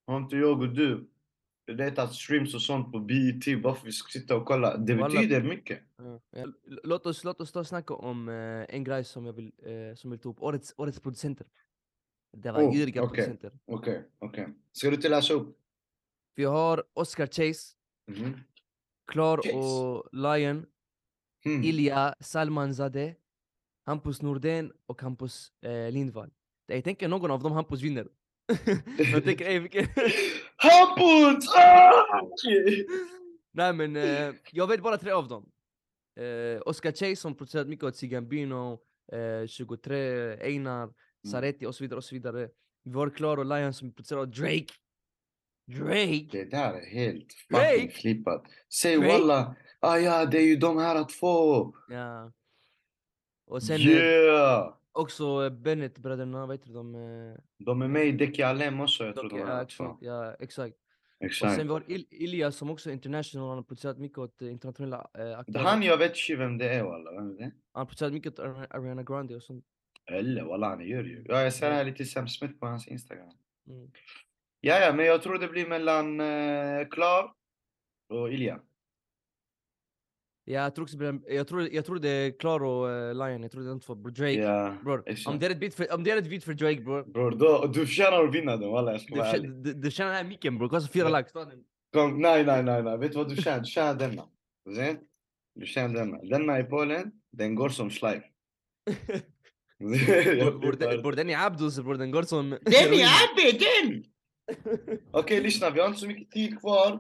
har 0.08 0.18
inte 0.18 0.36
jag 0.36 0.62
och 0.62 0.70
du 0.74 1.10
letat 1.72 2.14
streams 2.16 2.56
och 2.56 2.62
sånt 2.62 2.92
på 2.92 3.00
BET 3.00 3.62
bara 3.64 3.76
för 3.76 3.86
vi 3.86 3.92
ska 3.92 4.10
sitta 4.20 4.36
och 4.36 4.46
kolla? 4.46 4.78
Det 4.78 4.96
Walla. 4.96 5.14
betyder 5.22 5.44
mycket. 5.44 5.80
Ja, 5.98 6.46
Låt 6.84 7.06
oss, 7.06 7.24
låt 7.24 7.42
oss 7.42 7.52
ta 7.52 7.60
och 7.60 7.68
snacka 7.68 7.94
om 7.94 8.30
eh, 8.30 8.76
en 8.76 8.84
grej 8.84 9.04
som 9.04 9.26
jag 9.26 9.34
vill, 9.34 9.52
eh, 9.64 9.96
som 9.96 10.12
vill 10.12 10.20
ta 10.20 10.30
upp. 10.30 10.42
Årets, 10.42 10.74
årets 10.78 11.00
producenter. 11.00 11.48
Det 12.32 12.52
var 12.52 12.64
Oh, 12.64 12.74
giriga 12.74 13.04
okej. 13.04 13.16
producenter. 13.16 13.52
Okej, 13.66 14.04
okej. 14.20 14.48
Ska 14.72 14.90
du 14.90 14.98
till 14.98 15.12
läsa 15.12 15.34
upp? 15.34 15.58
Vi 16.36 16.44
har 16.44 16.84
Oscar 16.94 17.28
Chase, 17.28 17.76
Mhm. 18.08 18.34
Klar 19.08 19.38
Chase. 19.38 19.56
och 19.56 20.10
Lion, 20.12 20.66
Hmm. 21.44 21.64
Ilja 21.64 22.16
Salmanzadeh, 22.20 23.12
Hampus 23.86 24.22
Nordén 24.22 24.72
och 24.86 25.02
Hampus 25.02 25.52
eh, 25.62 25.92
Lindvall. 25.92 26.32
Jag 26.68 26.84
tänker 26.84 27.08
någon 27.08 27.32
av 27.32 27.44
dem 27.44 27.52
Hampus 27.52 27.82
vinner. 27.82 28.08
jag 29.14 29.24
tänker, 29.24 29.46
ey, 29.46 29.60
vilken... 29.60 29.86
Hampus! 30.56 31.46
Ah! 31.56 32.22
Nej 33.52 33.74
men 33.74 33.96
eh, 33.96 34.34
jag 34.52 34.68
vet 34.68 34.82
bara 34.84 34.98
tre 34.98 35.12
av 35.12 35.28
dem. 35.28 35.52
Eh, 36.16 36.62
Oscar 36.66 36.92
Chase 36.92 37.16
som 37.16 37.36
producerat 37.36 37.68
mycket 37.68 37.84
åt 37.86 37.96
Sigambino, 37.96 38.80
eh, 39.12 39.48
23, 39.48 40.38
Einar, 40.42 40.94
Saretti 41.28 41.66
och 41.66 41.76
så 41.76 41.84
vidare 41.84 41.98
och 41.98 42.04
så 42.04 42.16
vidare. 42.16 42.50
Vi 42.84 42.94
har 42.94 43.10
Klar 43.10 43.38
och 43.38 43.46
Lion 43.46 43.74
som 43.74 43.92
producerar 43.94 44.20
åt 44.22 44.36
Drake. 44.36 44.66
Drake? 45.68 46.28
Det 46.32 46.46
där 46.52 46.74
är 46.74 46.86
helt 46.86 47.28
Drake? 47.50 47.72
fucking 47.74 47.90
flippat. 47.92 48.44
Säg 48.82 48.98
walla, 48.98 49.56
ah 49.80 49.98
ja 49.98 50.26
det 50.26 50.38
är 50.38 50.46
ju 50.46 50.56
de 50.56 50.78
här 50.78 51.04
två. 51.20 51.74
Ja. 51.90 52.32
Och 53.46 53.64
sen, 53.64 53.76
eh, 53.76 53.88
Yeah! 53.88 54.74
också 54.92 55.44
eh, 55.46 55.50
Bennett-bröderna, 55.50 56.46
vad 56.46 56.58
heter 56.58 56.74
de? 56.74 56.96
eh, 56.96 57.38
De 57.58 57.82
är 57.82 57.88
med 57.88 58.08
i 58.08 58.12
Deki 58.12 58.42
Alem 58.44 58.80
också, 58.80 59.06
jag 59.06 59.16
tror 59.16 59.30
de 59.30 59.40
ja, 59.40 59.62
exakt, 59.62 59.98
ja, 60.02 60.36
exakt. 60.40 60.76
Och 61.20 61.26
Exakt. 61.26 61.56
sen 61.56 61.68
vi 61.68 61.74
har 61.74 61.84
Il 61.88 62.06
Ilja 62.10 62.52
som 62.52 62.70
också 62.70 62.90
är 62.90 62.94
international, 62.94 63.48
han 63.48 63.58
har 63.58 63.64
producerat 63.64 63.98
mycket 63.98 64.18
åt 64.18 64.42
internationella 64.42 65.10
eh, 65.18 65.40
aktörer. 65.40 65.60
Han 65.64 65.84
jag 65.84 65.98
vet 65.98 66.10
inte 66.18 66.36
vem 66.36 66.58
det 66.58 66.70
är 66.70 66.84
walla, 66.84 67.12
vem 67.12 67.30
är 67.30 67.34
det? 67.38 67.44
Han 67.44 67.52
har 67.82 67.86
producerat 67.86 68.14
mycket 68.14 68.40
åt 68.40 68.46
Ari- 68.46 68.68
Ariana 68.70 69.04
Grande 69.04 69.36
och 69.36 69.44
sånt. 69.44 69.66
Eller 70.12 70.44
walla 70.44 70.70
han 70.70 70.88
gör 70.88 71.04
ju. 71.04 71.26
Ja 71.28 71.42
jag 71.42 71.54
ser 71.54 71.72
här 71.72 71.84
lite 71.86 72.06
Sam 72.06 72.28
Smith 72.28 72.54
på 72.60 72.66
hans 72.66 72.88
Instagram. 72.88 73.30
Mm. 73.70 73.92
Ja 74.62 74.80
ja 74.80 74.94
men 74.94 75.06
jag 75.06 75.22
tror 75.24 75.38
det 75.38 75.48
blir 75.48 75.68
mellan 75.68 76.20
eh, 76.20 76.88
Klar 76.88 77.32
och 78.10 78.34
Ilja. 78.34 78.60
Ja, 80.46 80.62
jag 80.62 80.76
tror 80.76 80.84
också, 80.84 80.98
det 80.98 81.14
blir- 81.14 81.34
jag 81.36 81.48
tror, 81.48 81.70
jag 81.74 81.86
tror 81.86 82.00
det 82.00 82.10
är 82.10 82.40
Klar 82.40 82.64
och 82.64 82.90
eh, 82.92 83.14
Lion, 83.14 83.42
jag 83.42 83.52
tror 83.52 83.62
det 83.62 83.68
är 83.68 83.70
de 83.70 83.80
två. 83.80 83.96
Bro, 83.96 84.12
Drake, 84.12 84.34
Ja, 84.34 84.76
bror. 84.84 85.04
Om 85.28 85.40
det 85.40 85.46
är 85.46 85.50
ett 85.50 85.60
beat 85.60 85.74
för, 85.74 85.94
om 85.94 86.04
det 86.04 86.12
är 86.12 86.18
ett 86.18 86.30
beat 86.30 86.44
för 86.44 86.54
Drake 86.54 86.82
bror. 86.82 87.04
Bror 87.04 87.32
då, 87.32 87.66
du 87.68 87.86
förtjänar 87.86 88.24
att 88.24 88.36
vinna 88.36 88.58
den 88.58 88.70
walla 88.70 88.92
jag 88.92 89.02
ska 89.02 89.14
Du, 89.14 89.20
vara 89.20 89.32
förtjä- 89.32 89.36
ärlig. 89.38 89.52
du, 89.52 89.74
du 89.74 89.92
tjänar 89.92 90.10
den 90.14 90.18
här 90.24 90.30
micken 90.30 90.58
bror, 90.58 90.70
kostar 90.70 90.92
fyra 90.94 91.10
lax. 91.10 91.34
nej 91.34 92.44
nej 92.46 92.64
nej 92.64 92.84
nej, 92.84 92.98
vet 92.98 93.12
du 93.12 93.18
vad 93.18 93.30
du 93.30 93.36
tjänar? 93.36 93.60
Du 93.60 93.66
tjänar 93.66 93.94
denna. 93.96 94.24
Du 95.56 95.66
tjänar 95.66 95.94
denna. 95.96 96.18
Denna 96.24 96.60
i 96.60 96.64
Polen, 96.64 97.12
den 97.32 97.56
går 97.56 97.70
som 97.70 97.90
slime. 97.92 98.24
Den 101.16 101.30
är 101.30 101.46
Abdus 101.46 101.80
bror, 101.80 101.94
den 101.94 102.02
är 102.02 102.12
Abbe, 103.24 103.58
den! 103.60 104.04
Okej 105.12 105.42
lyssna, 105.42 105.70
vi 105.70 105.80
har 105.80 105.88
inte 105.88 106.00
så 106.00 106.08
mycket 106.08 106.32
tid 106.32 106.60
kvar. 106.60 107.00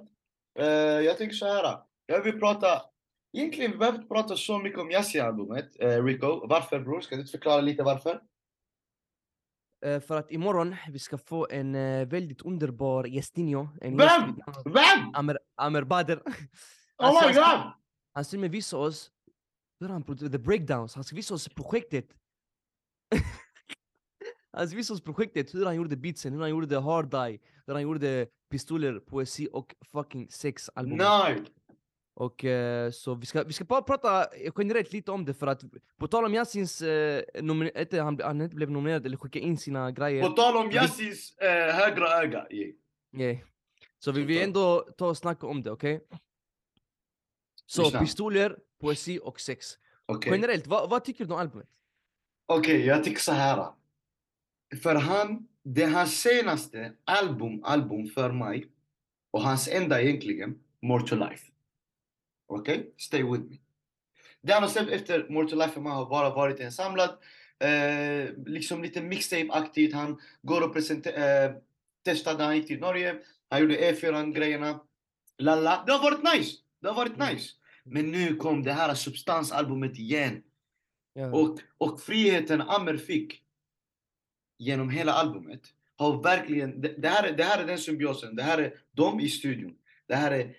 Eh, 0.59 0.67
jag 0.67 1.17
tänker 1.17 1.36
så 1.36 1.45
här. 1.45 1.77
Jag 2.05 2.24
vill 2.24 2.39
prata, 2.39 2.81
egentligen 3.38 3.71
vi 3.71 3.77
behöver 3.77 3.98
inte 3.98 4.07
prata 4.07 4.36
så 4.36 4.59
mycket 4.59 4.79
om 4.79 4.91
Yasin-albumet, 4.91 5.83
uh, 5.83 6.03
Rico. 6.05 6.48
Varför 6.48 6.79
bror? 6.79 7.01
Ska 7.01 7.15
du 7.15 7.21
inte 7.21 7.31
förklara 7.31 7.62
lite 7.62 7.83
varför? 7.83 8.21
Eh, 9.86 10.00
För 10.00 10.17
att 10.17 10.31
imorgon 10.31 10.75
vi 10.89 11.00
ska 11.00 11.17
få 11.17 11.48
en 11.51 11.75
eh, 11.75 12.07
väldigt 12.07 12.41
underbar 12.41 13.05
gästinho. 13.05 13.67
En 13.81 13.98
Vem? 13.98 14.36
Vem? 14.65 15.13
Amer, 15.13 15.39
Amer 15.55 15.83
Bader. 15.83 16.21
Oh 17.01 17.13
my 17.13 17.19
han, 17.19 17.33
ska, 17.33 17.41
god! 17.41 17.74
han 18.13 18.25
ska 18.25 18.38
med 18.38 18.51
visa 18.51 18.77
oss 18.77 19.12
the 20.31 20.38
breakdowns. 20.38 20.95
Han 20.95 21.03
ska 21.03 21.15
visa 21.15 21.33
oss 21.33 21.50
projektet. 21.50 22.05
han 24.54 24.68
ska 24.68 24.78
visa 24.78 24.94
oss 24.94 25.01
projektet, 25.01 25.54
hur 25.54 25.66
han 25.66 25.75
gjorde 25.75 25.98
beatsen, 25.98 26.34
hur 26.34 26.42
han 26.42 26.50
gjorde 26.50 26.80
hard 26.80 27.12
die, 27.12 27.39
hur 27.68 27.74
han 27.74 27.84
gjorde 27.84 28.28
pistoler, 28.51 29.00
poesi 29.00 29.48
och 29.54 29.75
fucking 29.92 30.30
sex 30.32 30.70
album. 30.75 30.98
Nej! 30.98 31.44
Och 32.20 32.46
eh, 32.46 32.92
så 32.92 33.16
vi 33.16 33.25
ska, 33.25 33.44
vi 33.44 33.54
ska 33.54 33.63
bara 33.63 33.82
prata 33.82 34.28
generellt 34.58 34.94
lite 34.94 35.12
om 35.12 35.25
det 35.25 35.34
för 35.34 35.48
att 35.48 35.63
på 36.00 36.08
tal 36.08 36.25
om 36.25 36.34
Yasins, 36.34 36.82
eh, 36.82 37.24
inte, 37.75 38.01
han, 38.01 38.20
han 38.24 38.42
inte 38.42 38.56
blev 38.56 38.72
nominerad 38.72 39.06
eller 39.06 39.18
skickade 39.18 39.46
in 39.46 39.58
sina 39.58 39.92
grejer. 39.92 40.24
På 40.24 40.30
tal 40.30 40.58
om 40.58 40.72
Yassins 40.72 41.38
eh, 41.38 41.75
högra 41.75 42.08
öga. 42.08 42.48
Yeah. 42.50 42.75
Yeah. 43.13 43.38
Så 44.00 44.12
vill 44.12 44.25
vi 44.25 44.44
ändå 44.44 44.88
ta 44.98 45.08
och 45.08 45.18
snacka 45.18 45.48
om 45.48 45.63
det, 45.63 45.72
okej? 45.72 46.01
Så 47.66 47.84
Lyssna. 47.84 48.00
pistoler, 48.00 48.58
poesi 48.82 49.20
och 49.24 49.39
sex. 49.39 49.68
Okej. 50.06 50.32
Generellt, 50.34 50.68
vad, 50.68 50.89
vad 50.89 51.04
tycker 51.04 51.25
du 51.25 51.34
om 51.34 51.39
albumet? 51.39 51.70
Okej, 52.51 52.86
jag 52.86 53.03
tycker 53.03 53.22
så 53.22 53.32
här. 53.32 53.65
För 54.84 54.96
han, 54.96 55.48
det 55.63 55.84
är 55.84 55.89
hans 55.89 56.22
senaste 56.22 56.94
album, 57.06 57.63
album 57.63 58.08
för 58.08 58.32
mig. 58.32 58.68
Och 59.32 59.41
hans 59.41 59.68
enda 59.68 60.01
egentligen, 60.01 60.59
More 60.81 61.07
to 61.07 61.16
Life. 61.16 61.46
Okej? 62.48 62.94
Stay 62.98 63.24
with 63.24 63.44
me. 63.44 63.57
Det 64.42 64.53
han 64.53 64.64
har 64.64 64.70
släppt 64.70 64.92
efter 64.92 65.27
More 65.29 65.48
to 65.48 65.55
Life 65.55 65.70
för 65.72 65.81
mig 65.81 65.92
har 65.92 66.09
bara 66.09 66.29
varit 66.29 66.59
en 66.59 66.72
samlad, 66.72 67.09
eh, 67.59 68.29
liksom 68.46 68.83
lite 68.83 69.01
mixtape-aktigt. 69.01 69.94
Han 69.94 70.22
går 70.42 70.62
och 70.64 70.74
presenterar, 70.74 71.50
eh, 71.50 71.55
testade, 72.05 72.44
han 72.44 72.55
gick 72.57 72.68
till 72.68 72.79
Norge, 72.79 73.16
han 73.50 73.62
gjorde 73.62 73.92
E4-grejerna. 73.92 74.79
Lalla. 75.38 75.83
Det 75.85 75.92
har 75.92 76.03
varit 76.03 76.38
nice! 76.38 76.57
Det 76.81 76.88
har 76.88 76.96
varit 76.96 77.16
Mm. 77.16 77.33
nice. 77.33 77.50
Men 77.83 78.12
nu 78.12 78.35
kom 78.35 78.64
det 78.64 78.74
här 78.74 78.94
substansalbumet 78.94 79.98
igen. 79.98 80.44
Ja. 81.13 81.31
Och, 81.31 81.59
och 81.77 82.01
friheten 82.01 82.61
Amer 82.61 82.98
fick 82.98 83.43
genom 84.57 84.89
hela 84.89 85.11
albumet 85.13 85.61
har 86.00 86.24
verkligen, 86.24 86.81
det, 86.81 86.93
det, 86.98 87.07
här 87.07 87.27
är, 87.27 87.37
det 87.37 87.43
här 87.43 87.63
är 87.63 87.67
den 87.67 87.77
symbiosen, 87.77 88.35
det 88.35 88.43
här 88.43 88.57
är 88.57 88.74
de 88.91 89.19
i 89.19 89.29
studion. 89.29 89.75
Det 90.07 90.15
här 90.15 90.31
är 90.31 90.55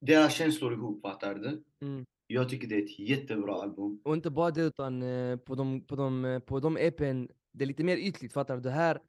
deras 0.00 0.34
känslor 0.34 0.72
ihop, 0.72 1.02
fattar 1.02 1.34
du? 1.34 1.64
Mm. 1.82 2.06
Jag 2.26 2.48
tycker 2.48 2.68
det 2.68 2.74
är 2.74 2.82
ett 2.82 2.98
jättebra 2.98 3.54
album. 3.54 4.00
Och 4.04 4.14
inte 4.14 4.30
bara 4.30 4.50
det 4.50 4.62
utan 4.62 5.02
eh, 5.02 5.36
på 5.36 5.54
de, 5.54 5.80
på 5.86 5.96
de, 5.96 6.24
eh, 6.24 6.38
på 6.38 6.60
de 6.60 6.76
EPn, 6.76 7.26
det 7.52 7.64
är 7.64 7.66
lite 7.66 7.84
mer 7.84 7.96
ytligt, 7.96 8.32
fattar 8.32 8.54
du? 8.54 8.60
Det 8.60 8.70
här... 8.70 9.00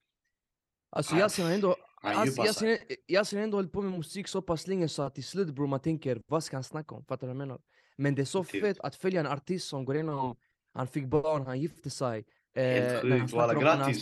Alltså 0.90 1.16
Yasin 1.16 1.46
har 1.46 1.52
ändå, 1.52 1.76
alltså. 2.02 2.46
Yasin, 2.46 2.78
Yasin 3.08 3.40
har 3.40 3.44
ändå 3.44 3.58
hållit 3.58 3.72
på 3.72 3.82
med 3.82 3.92
musik 3.98 4.28
så 4.28 4.42
pass 4.42 4.68
länge 4.68 4.90
så 4.90 5.04
att 5.04 5.16
till 5.16 5.24
slut 5.24 5.56
bror 5.56 5.68
man 5.68 5.80
tänker, 5.80 6.22
vad 6.28 6.44
ska 6.44 6.58
han 6.58 6.64
snacka 6.64 6.96
om? 6.96 7.06
Fattar 7.06 7.28
du 7.28 7.34
vad 7.34 7.42
jag 7.42 7.48
menar? 7.48 7.62
Men 7.98 8.16
det 8.16 8.22
är 8.22 8.26
så 8.26 8.40
Definitivt. 8.40 8.78
fett 8.78 8.86
att 8.86 8.96
följa 8.96 9.20
en 9.20 9.28
artist 9.28 9.68
som 9.68 9.86
går 9.86 9.96
igenom, 9.96 10.36
han 10.76 10.88
fick 10.88 11.06
barn, 11.06 11.46
han 11.46 11.60
gifte 11.60 11.90
sig. 11.90 12.26
Eh, 12.56 12.64
Helt 12.64 13.04
han 13.04 13.20
sjukt, 13.20 13.34
walla, 13.34 13.54
grattis. 13.54 14.02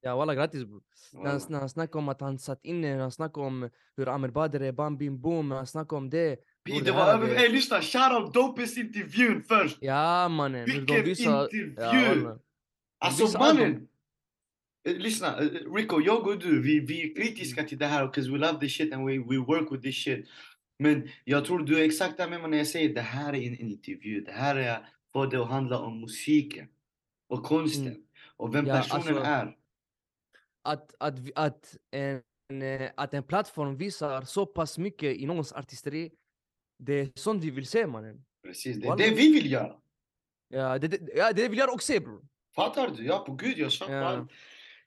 Ja 0.00 0.16
walla 0.16 0.34
grattis 0.34 0.64
bror. 0.64 0.82
När 1.12 1.30
han, 1.30 1.40
när 1.48 1.58
han 1.58 1.68
snackar 1.68 1.98
om 1.98 2.08
att 2.08 2.20
han 2.20 2.38
satt 2.38 2.60
inne, 2.62 2.94
när 2.94 3.02
han 3.02 3.12
snackar 3.12 3.42
om 3.42 3.70
hur 3.96 4.08
Amer 4.08 4.28
Bader 4.28 4.60
är 4.60 4.72
bam 4.72 4.96
bim 4.96 5.20
boom, 5.20 5.48
när 5.48 5.56
han 5.56 5.66
snackar 5.66 5.96
om 5.96 6.10
det. 6.10 6.38
Bror, 6.64 6.80
det 6.84 6.92
var 6.92 7.06
över... 7.06 7.28
Ey 7.28 7.48
lyssna, 7.48 7.80
shoutout 7.80 8.34
dopest 8.34 8.76
intervjun 8.76 9.42
först! 9.42 9.78
Ja 9.80 10.28
mannen, 10.28 10.64
Vilken 10.64 11.04
visar... 11.04 11.42
intervju! 11.42 11.74
Ja. 12.24 12.38
Alltså 12.98 13.24
Vissa 13.24 13.38
mannen! 13.38 13.88
Eh, 14.88 14.96
Lyssna, 14.96 15.38
eh, 15.38 15.74
Rico, 15.74 16.00
jag 16.00 16.26
och 16.26 16.38
du, 16.38 16.62
vi, 16.62 16.80
vi 16.80 17.10
är 17.10 17.14
kritiska 17.14 17.62
till 17.62 17.78
det 17.78 17.86
här 17.86 18.06
because 18.06 18.30
we 18.30 18.38
love 18.38 18.60
this 18.60 18.76
shit 18.76 18.94
and 18.94 19.06
we, 19.06 19.12
we 19.12 19.36
work 19.36 19.72
with 19.72 19.82
this 19.82 19.96
shit. 19.96 20.26
Men 20.78 21.08
jag 21.24 21.44
tror 21.44 21.58
du 21.58 21.80
är 21.80 21.84
exakt 21.84 22.16
där 22.16 22.28
med 22.30 22.40
mig 22.40 22.50
när 22.50 22.58
jag 22.58 22.66
säger 22.66 22.94
det 22.94 23.00
här 23.00 23.32
är 23.32 23.46
en 23.48 23.60
intervju. 23.60 24.20
Det 24.20 24.32
här 24.32 24.56
är 24.56 24.88
det 25.24 25.40
att 25.42 25.48
handla 25.48 25.78
om 25.78 26.00
musiken 26.00 26.68
och 27.28 27.42
konsten 27.44 27.86
Mm. 27.86 28.02
och 28.36 28.54
vem 28.54 28.66
Ja, 28.66 28.74
personen 28.74 29.16
alltså- 29.16 29.22
är. 29.24 29.56
att, 30.62 30.94
att, 30.98 31.14
att, 31.34 31.76
en, 31.90 32.22
eh, 32.62 32.90
att 32.96 33.14
en 33.14 33.22
plattform 33.22 33.76
visar 33.76 34.22
så 34.22 34.46
pass 34.46 34.78
mycket 34.78 35.16
i 35.16 35.26
någons 35.26 35.52
artisteri, 35.52 36.12
det 36.78 36.92
är 36.92 37.10
sånt 37.14 37.44
vi 37.44 37.50
vill 37.50 37.66
se 37.66 37.86
mannen. 37.86 38.24
Precis, 38.42 38.76
det 38.80 38.86
är 38.86 38.96
det 38.96 39.10
vi 39.10 39.32
vill 39.32 39.50
göra. 39.52 39.76
Ja, 40.48 40.78
det, 40.78 41.00
ja, 41.16 41.32
det 41.32 41.48
vill 41.48 41.58
jag 41.58 41.68
också 41.72 41.86
se 41.92 42.00
bror. 42.00 42.26
Fattar 42.54 42.88
du? 42.96 43.04
Ja, 43.06 43.18
på 43.26 43.32
gud, 43.32 43.58
jag 43.58 43.72
köper 43.72 43.92
Ja. 43.94 44.26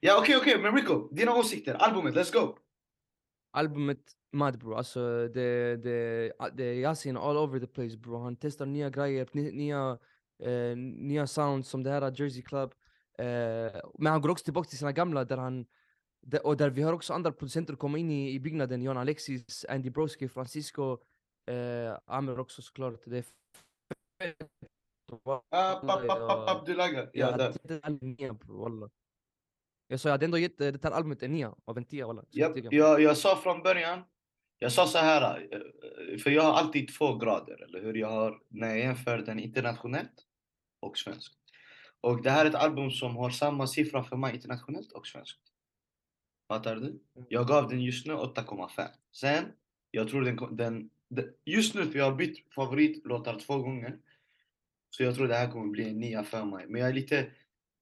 Ja, 0.00 0.18
okej, 0.20 0.36
okej, 0.36 0.62
men 0.62 0.74
Rico, 0.76 1.08
dina 1.12 1.34
åsikter, 1.34 1.74
albumet, 1.74 2.14
let's 2.14 2.32
go! 2.32 2.56
Albumet 3.52 4.16
mad 4.32 4.58
bror, 4.58 4.76
alltså 4.78 5.28
det, 5.28 5.76
det, 5.76 6.32
det 6.54 6.64
är 6.64 6.74
Yasin 6.74 7.16
all 7.16 7.36
over 7.36 7.60
the 7.60 7.66
place 7.66 7.96
bror. 7.96 8.22
Han 8.22 8.36
testar 8.36 8.66
nya 8.66 8.90
grejer, 8.90 9.28
ny- 9.32 9.52
nya, 9.52 9.98
eh, 10.42 10.76
nya 10.76 11.26
sounds 11.26 11.68
som 11.68 11.82
det 11.82 11.90
här 11.90 12.20
Jersey 12.20 12.42
Club. 12.42 12.74
Eh, 13.18 13.80
men 13.98 14.12
han 14.12 14.20
går 14.20 14.28
också 14.28 14.44
tillbaka 14.44 14.68
till 14.68 14.78
sina 14.78 14.92
gamla 14.92 15.24
där 15.24 15.36
han 15.36 15.66
där, 16.22 16.46
och 16.46 16.56
där 16.56 16.70
vi 16.70 16.82
har 16.82 16.92
också 16.92 17.12
andra 17.12 17.32
producenter 17.32 17.74
komma 17.74 17.98
in 17.98 18.10
i, 18.10 18.34
i 18.34 18.40
byggnaden. 18.40 18.82
John 18.82 18.96
Alexis, 18.96 19.64
Andy 19.68 19.90
Broski, 19.90 20.28
Francisco, 20.28 20.98
eh, 21.46 21.98
Amer 22.06 22.40
också 22.40 22.62
såklart. 22.62 23.00
Det 23.06 23.18
är. 23.18 23.24
Jag 29.86 30.00
sa 30.00 30.08
jag 30.08 30.14
hade 30.14 30.24
ändå 30.24 30.38
gett 30.38 30.60
eh, 30.60 30.72
det 30.72 30.84
här 30.84 30.90
albumet 30.90 31.22
en 31.22 31.32
nia 31.32 31.54
av 31.64 31.78
en 31.78 31.84
tia 31.84 32.06
walla. 32.06 32.24
Jag, 32.70 33.00
jag 33.00 33.16
sa 33.16 33.36
från 33.36 33.62
början, 33.62 34.02
jag 34.58 34.72
sa 34.72 34.86
så 34.86 34.98
här, 34.98 35.48
eh, 35.52 36.18
för 36.18 36.30
jag 36.30 36.42
har 36.42 36.52
alltid 36.52 36.94
två 36.98 37.14
grader, 37.14 37.62
eller 37.62 37.82
hur? 37.82 37.94
Jag 37.94 38.08
har, 38.08 38.42
när 38.48 38.68
jag 38.68 38.78
jämför 38.78 39.18
den 39.18 39.38
internationellt 39.38 40.26
och 40.80 40.98
svenskt. 40.98 41.34
Och 42.00 42.22
det 42.22 42.30
här 42.30 42.44
är 42.44 42.48
ett 42.48 42.54
album 42.54 42.90
som 42.90 43.16
har 43.16 43.30
samma 43.30 43.66
siffra 43.66 44.04
för 44.04 44.16
mig 44.16 44.34
internationellt 44.34 44.92
och 44.92 45.06
svenskt. 45.06 45.40
Fattar 46.48 46.76
du? 46.76 47.00
Jag 47.28 47.48
gav 47.48 47.68
den 47.68 47.80
just 47.80 48.06
nu 48.06 48.12
8,5. 48.12 48.88
Sen, 49.12 49.44
jag 49.90 50.08
tror 50.08 50.22
den, 50.22 50.56
den, 50.56 50.90
den... 51.08 51.24
Just 51.44 51.74
nu, 51.74 51.86
för 51.86 51.98
jag 51.98 52.04
har 52.04 52.16
bytt 52.16 52.54
favoritlåtar 52.54 53.38
två 53.38 53.58
gånger. 53.58 53.98
Så 54.90 55.02
jag 55.02 55.14
tror 55.14 55.28
det 55.28 55.34
här 55.34 55.50
kommer 55.50 55.66
bli 55.66 55.88
en 55.88 56.00
nia 56.00 56.24
för 56.24 56.44
mig. 56.44 56.66
Men 56.68 56.80
jag 56.80 56.90
är 56.90 56.94
lite... 56.94 57.30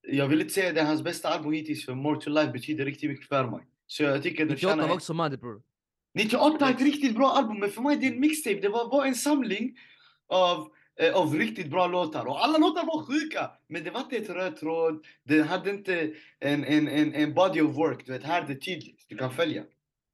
Jag 0.03 0.29
vill 0.29 0.41
inte 0.41 0.55
säga 0.55 0.73
det 0.73 0.81
är 0.81 0.85
hans 0.85 1.03
bästa 1.03 1.29
album 1.29 1.53
hittills, 1.53 1.85
för 1.85 1.95
More 1.95 2.21
to 2.21 2.31
Life 2.31 2.53
betyder 2.53 2.85
riktigt 2.85 3.11
mycket 3.11 3.29
för 3.29 3.51
mig. 3.51 3.61
Så 3.87 4.03
jag 4.03 4.23
tycker 4.23 4.39
den 4.39 4.55
98 4.55 4.73
tjänar... 4.73 4.89
var 4.89 4.95
också 4.95 5.15
mad 5.15 5.41
bror. 5.41 5.63
98 6.15 6.69
är 6.69 6.75
ett 6.75 6.81
riktigt 6.81 7.15
bra 7.15 7.31
album, 7.31 7.61
men 7.61 7.71
för 7.71 7.83
mig 7.83 7.97
det 7.97 8.07
är 8.07 8.13
en 8.13 8.21
mixtape. 8.21 8.61
Det 8.61 8.69
var, 8.69 8.91
var 8.91 9.07
en 9.07 9.15
samling 9.15 9.79
av, 10.27 10.73
av 11.15 11.35
riktigt 11.35 11.71
bra 11.71 11.87
låtar. 11.87 12.27
Och 12.27 12.45
alla 12.45 12.59
låtar 12.59 12.87
var 12.87 13.03
sjuka! 13.05 13.51
Men 13.69 13.85
det 13.85 13.91
var 13.91 14.01
inte 14.01 14.17
ett 14.17 14.31
röd 14.31 14.57
tråd. 14.57 15.07
Det 15.25 15.43
hade 15.43 15.71
inte 15.71 16.11
en, 16.41 16.65
en, 16.65 16.89
en, 16.89 17.15
en 17.15 17.35
body 17.35 17.61
of 17.61 17.77
work. 17.77 18.07
Du 18.07 18.13
vet, 18.13 18.25
här 18.25 18.43
är 18.43 18.47
det 18.47 18.55
tydligt. 18.55 19.05
Du 19.09 19.17
kan 19.17 19.31
följa. 19.33 19.63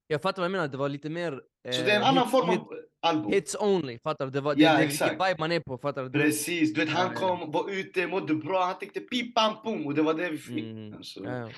Jag 0.07 0.23
fattar 0.23 0.43
vad 0.43 0.45
jag 0.45 0.53
menar, 0.53 0.69
det 0.69 0.77
var 0.77 0.89
lite 0.89 1.11
mer... 1.11 1.41
Så 1.71 1.83
det 1.85 1.91
är 1.91 1.97
en 1.97 2.03
eh, 2.03 2.09
annan 2.09 2.23
hit- 2.25 2.31
form 2.31 2.49
hit- 2.51 2.59
av 2.61 2.75
album. 3.03 3.33
Hits 3.33 3.57
only, 3.61 3.99
fattar 3.99 4.25
du? 4.25 4.31
Det 4.31 4.41
var 4.41 4.55
Ja, 4.59 4.73
det, 4.73 4.79
det, 4.79 4.85
exakt. 4.85 5.13
vilken 5.13 5.27
vibe 5.29 5.41
man 5.41 5.53
är 5.53 5.61
på, 5.61 5.79
fattar 5.79 6.05
du? 6.05 6.11
Precis, 6.11 6.75
du 6.75 6.81
vet 6.81 6.91
han 6.95 7.15
kom, 7.15 7.51
var 7.53 7.71
ute, 7.71 8.07
mådde 8.07 8.35
bra, 8.35 8.65
han 8.65 8.79
tänkte 8.79 9.01
pip 9.01 9.35
pam 9.35 9.55
pum 9.65 9.87
och 9.87 9.95
det 9.95 10.03
var 10.03 10.15
det 10.15 10.29
vi 10.31 10.39
fick. 10.39 10.65
Mm. 10.65 10.95
Alltså. 10.95 11.25
Ja, 11.25 11.39
ja. 11.39 11.49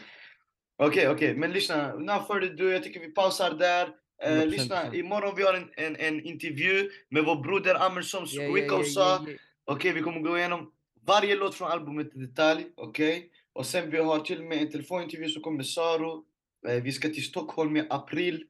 Okej, 0.78 1.08
okej, 1.08 1.34
men 1.36 1.50
lyssna. 1.52 1.92
For 2.26 2.40
the 2.40 2.46
do, 2.46 2.70
jag 2.70 2.82
tycker 2.82 3.00
vi 3.00 3.10
pausar 3.10 3.50
där. 3.50 3.88
Eh, 4.22 4.30
100%, 4.32 4.46
lyssna, 4.46 4.76
100%. 4.84 4.94
imorgon 4.94 5.34
vi 5.36 5.42
har 5.42 5.54
en, 5.54 5.68
en, 5.76 5.96
en 5.96 6.20
intervju 6.26 6.90
med 7.10 7.24
vår 7.24 7.36
broder 7.42 7.74
Amer 7.86 8.02
som 8.02 8.24
Ja, 8.28 8.42
ja, 8.42 8.48
Rico 8.54 8.76
ja, 8.76 8.84
sa. 8.84 9.00
ja, 9.00 9.24
ja. 9.30 9.36
Okej, 9.64 9.92
vi 9.92 10.00
kommer 10.02 10.20
gå 10.20 10.38
igenom 10.38 10.72
varje 11.06 11.36
låt 11.36 11.54
från 11.54 11.70
albumet 11.70 12.16
i 12.16 12.18
detalj. 12.18 12.66
Okej? 12.76 13.30
Och 13.52 13.66
sen 13.66 13.90
vi 13.90 13.98
har 13.98 14.18
till 14.20 14.38
och 14.38 14.44
med 14.44 14.58
en 14.62 14.70
telefonintervju 14.70 15.28
som 15.28 15.42
kommer 15.42 15.56
med 15.56 15.66
Saro. 15.66 16.24
Eh, 16.68 16.82
vi 16.82 16.92
ska 16.92 17.08
till 17.08 17.24
Stockholm 17.24 17.76
i 17.76 17.86
april. 17.90 18.44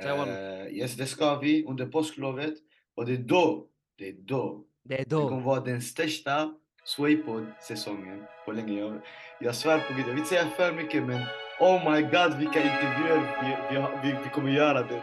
Eh, 0.00 0.66
yes, 0.70 0.94
det 0.96 1.06
ska 1.06 1.38
vi 1.38 1.64
under 1.64 1.86
påsklovet. 1.86 2.54
Och 2.94 3.06
det 3.06 3.12
är 3.12 3.16
då, 3.16 3.66
det 3.98 4.08
är 4.08 4.12
då 4.12 4.64
Det 4.84 4.94
är 4.94 5.04
det 5.04 5.10
kommer 5.10 5.30
då. 5.30 5.40
vara 5.40 5.60
den 5.60 5.82
största 5.82 6.54
Swaypod-säsongen 6.84 8.22
på 8.44 8.52
länge. 8.52 8.80
Jag, 8.80 9.00
jag 9.40 9.54
svär 9.54 9.78
på 9.78 9.94
gud, 9.94 10.00
jag 10.00 10.08
vill 10.10 10.18
inte 10.18 10.28
säga 10.30 10.48
för 10.56 10.72
mycket 10.72 11.02
men 11.02 11.22
oh 11.60 11.92
my 11.92 12.02
god 12.02 12.34
vilka 12.38 12.62
intervjuer 12.62 13.20
vi, 13.42 13.56
vi, 13.70 13.82
vi, 14.02 14.16
vi 14.24 14.30
kommer 14.30 14.50
göra 14.50 14.82
det. 14.82 15.02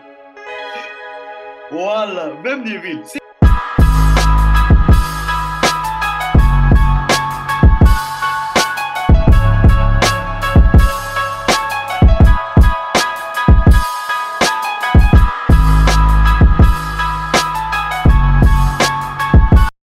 Walla, 1.72 2.34
vem 2.44 2.62
ni 2.62 2.78
vill! 2.78 3.04